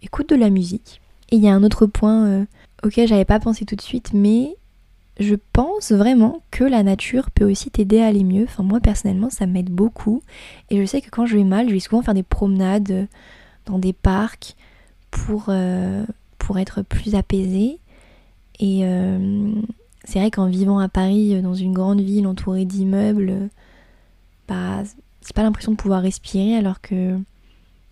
[0.02, 1.00] écoute de la musique.
[1.30, 2.44] Et il y a un autre point euh,
[2.82, 4.56] auquel j'avais pas pensé tout de suite, mais
[5.18, 8.44] je pense vraiment que la nature peut aussi t'aider à aller mieux.
[8.44, 10.22] Enfin, moi personnellement, ça m'aide beaucoup.
[10.70, 13.06] Et je sais que quand je vais mal, je vais souvent faire des promenades
[13.66, 14.56] dans des parcs
[15.10, 16.04] pour, euh,
[16.38, 17.80] pour être plus apaisée.
[18.60, 18.82] Et,
[20.04, 23.48] c'est vrai qu'en vivant à Paris, euh, dans une grande ville entourée d'immeubles, euh,
[24.48, 24.82] bah,
[25.20, 27.18] c'est pas l'impression de pouvoir respirer alors que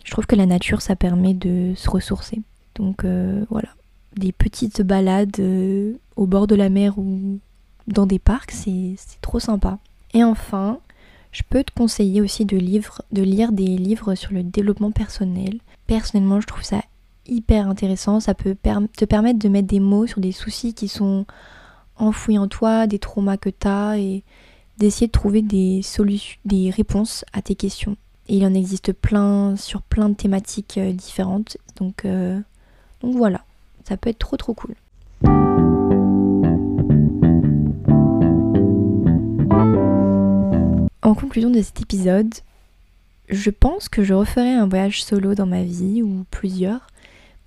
[0.03, 2.41] je trouve que la nature ça permet de se ressourcer.
[2.75, 3.69] Donc euh, voilà,
[4.15, 5.39] des petites balades
[6.15, 7.39] au bord de la mer ou
[7.87, 9.77] dans des parcs, c'est trop sympa.
[10.13, 10.79] Et enfin,
[11.31, 15.59] je peux te conseiller aussi de, de lire des livres sur le développement personnel.
[15.87, 16.81] Personnellement, je trouve ça
[17.27, 18.19] hyper intéressant.
[18.19, 21.25] Ça peut te permettre de mettre des mots sur des soucis qui sont
[21.99, 24.23] enfouis en toi, des traumas que tu as et
[24.77, 27.97] d'essayer de trouver des solutions, des réponses à tes questions.
[28.27, 31.57] Et il en existe plein sur plein de thématiques euh, différentes.
[31.77, 32.39] Donc, euh,
[33.01, 33.43] donc voilà,
[33.87, 34.75] ça peut être trop trop cool.
[41.01, 42.33] En conclusion de cet épisode,
[43.29, 46.87] je pense que je referai un voyage solo dans ma vie ou plusieurs,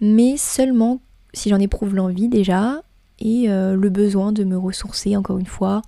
[0.00, 1.00] mais seulement
[1.32, 2.82] si j'en éprouve l'envie déjà
[3.22, 5.82] et euh, le besoin de me ressourcer encore une fois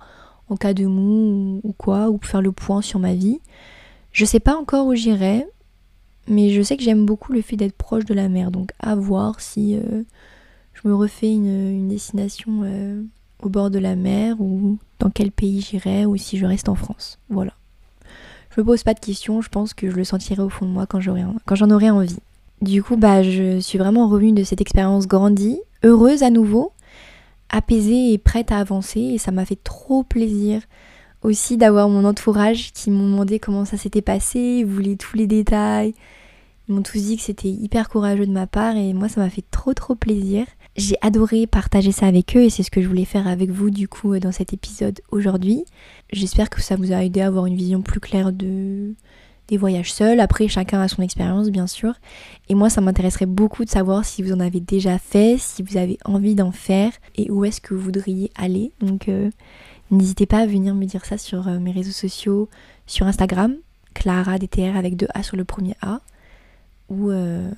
[0.49, 3.39] en cas de mou ou, quoi, ou faire le point sur ma vie.
[4.11, 5.45] Je sais pas encore où j'irai,
[6.27, 8.95] mais je sais que j'aime beaucoup le fait d'être proche de la mer, donc à
[8.95, 10.03] voir si euh,
[10.73, 13.01] je me refais une, destination euh,
[13.43, 16.75] au bord de la mer ou dans quel pays j'irai ou si je reste en
[16.75, 17.19] France.
[17.29, 17.53] Voilà.
[18.51, 20.71] Je me pose pas de questions, je pense que je le sentirai au fond de
[20.71, 22.19] moi quand j'en aurai envie.
[22.61, 26.71] Du coup, bah, je suis vraiment revenue de cette expérience grandie, heureuse à nouveau,
[27.49, 30.61] apaisée et prête à avancer et ça m'a fait trop plaisir
[31.25, 35.27] aussi d'avoir mon entourage qui m'ont demandé comment ça s'était passé, ils voulaient tous les
[35.27, 35.93] détails.
[36.67, 39.29] Ils m'ont tous dit que c'était hyper courageux de ma part et moi ça m'a
[39.29, 40.45] fait trop trop plaisir.
[40.75, 43.69] J'ai adoré partager ça avec eux et c'est ce que je voulais faire avec vous
[43.69, 45.65] du coup dans cet épisode aujourd'hui.
[46.11, 48.93] J'espère que ça vous a aidé à avoir une vision plus claire de
[49.47, 50.19] des voyages seuls.
[50.19, 51.93] Après, chacun a son expérience, bien sûr.
[52.49, 55.77] Et moi, ça m'intéresserait beaucoup de savoir si vous en avez déjà fait, si vous
[55.77, 58.71] avez envie d'en faire et où est-ce que vous voudriez aller.
[58.79, 59.29] Donc, euh,
[59.91, 62.49] n'hésitez pas à venir me dire ça sur euh, mes réseaux sociaux,
[62.87, 63.55] sur Instagram,
[63.93, 66.01] Clara DTR avec deux A sur le premier A,
[66.89, 67.49] ou, euh,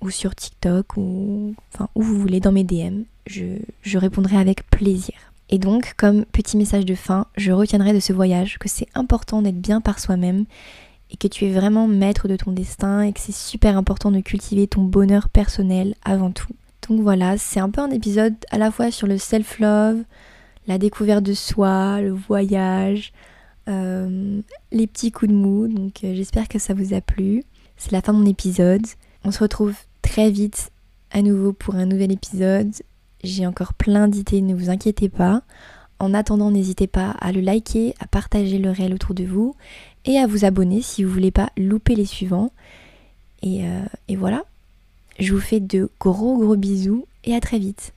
[0.00, 3.02] ou sur TikTok, ou enfin où vous voulez dans mes DM.
[3.26, 5.14] Je, je répondrai avec plaisir.
[5.48, 9.42] Et donc, comme petit message de fin, je retiendrai de ce voyage que c'est important
[9.42, 10.46] d'être bien par soi-même
[11.12, 14.20] et que tu es vraiment maître de ton destin et que c'est super important de
[14.20, 16.52] cultiver ton bonheur personnel avant tout.
[16.88, 20.02] Donc voilà, c'est un peu un épisode à la fois sur le self-love,
[20.66, 23.12] la découverte de soi, le voyage,
[23.68, 24.40] euh,
[24.72, 25.68] les petits coups de mou.
[25.68, 27.44] Donc euh, j'espère que ça vous a plu.
[27.76, 28.86] C'est la fin de mon épisode.
[29.24, 30.70] On se retrouve très vite
[31.10, 32.72] à nouveau pour un nouvel épisode.
[33.22, 35.42] J'ai encore plein d'idées, ne vous inquiétez pas.
[36.02, 39.54] En attendant, n'hésitez pas à le liker, à partager le réel autour de vous
[40.04, 42.50] et à vous abonner si vous voulez pas louper les suivants.
[43.46, 44.42] Euh, et voilà,
[45.20, 47.92] je vous fais de gros gros bisous et à très vite.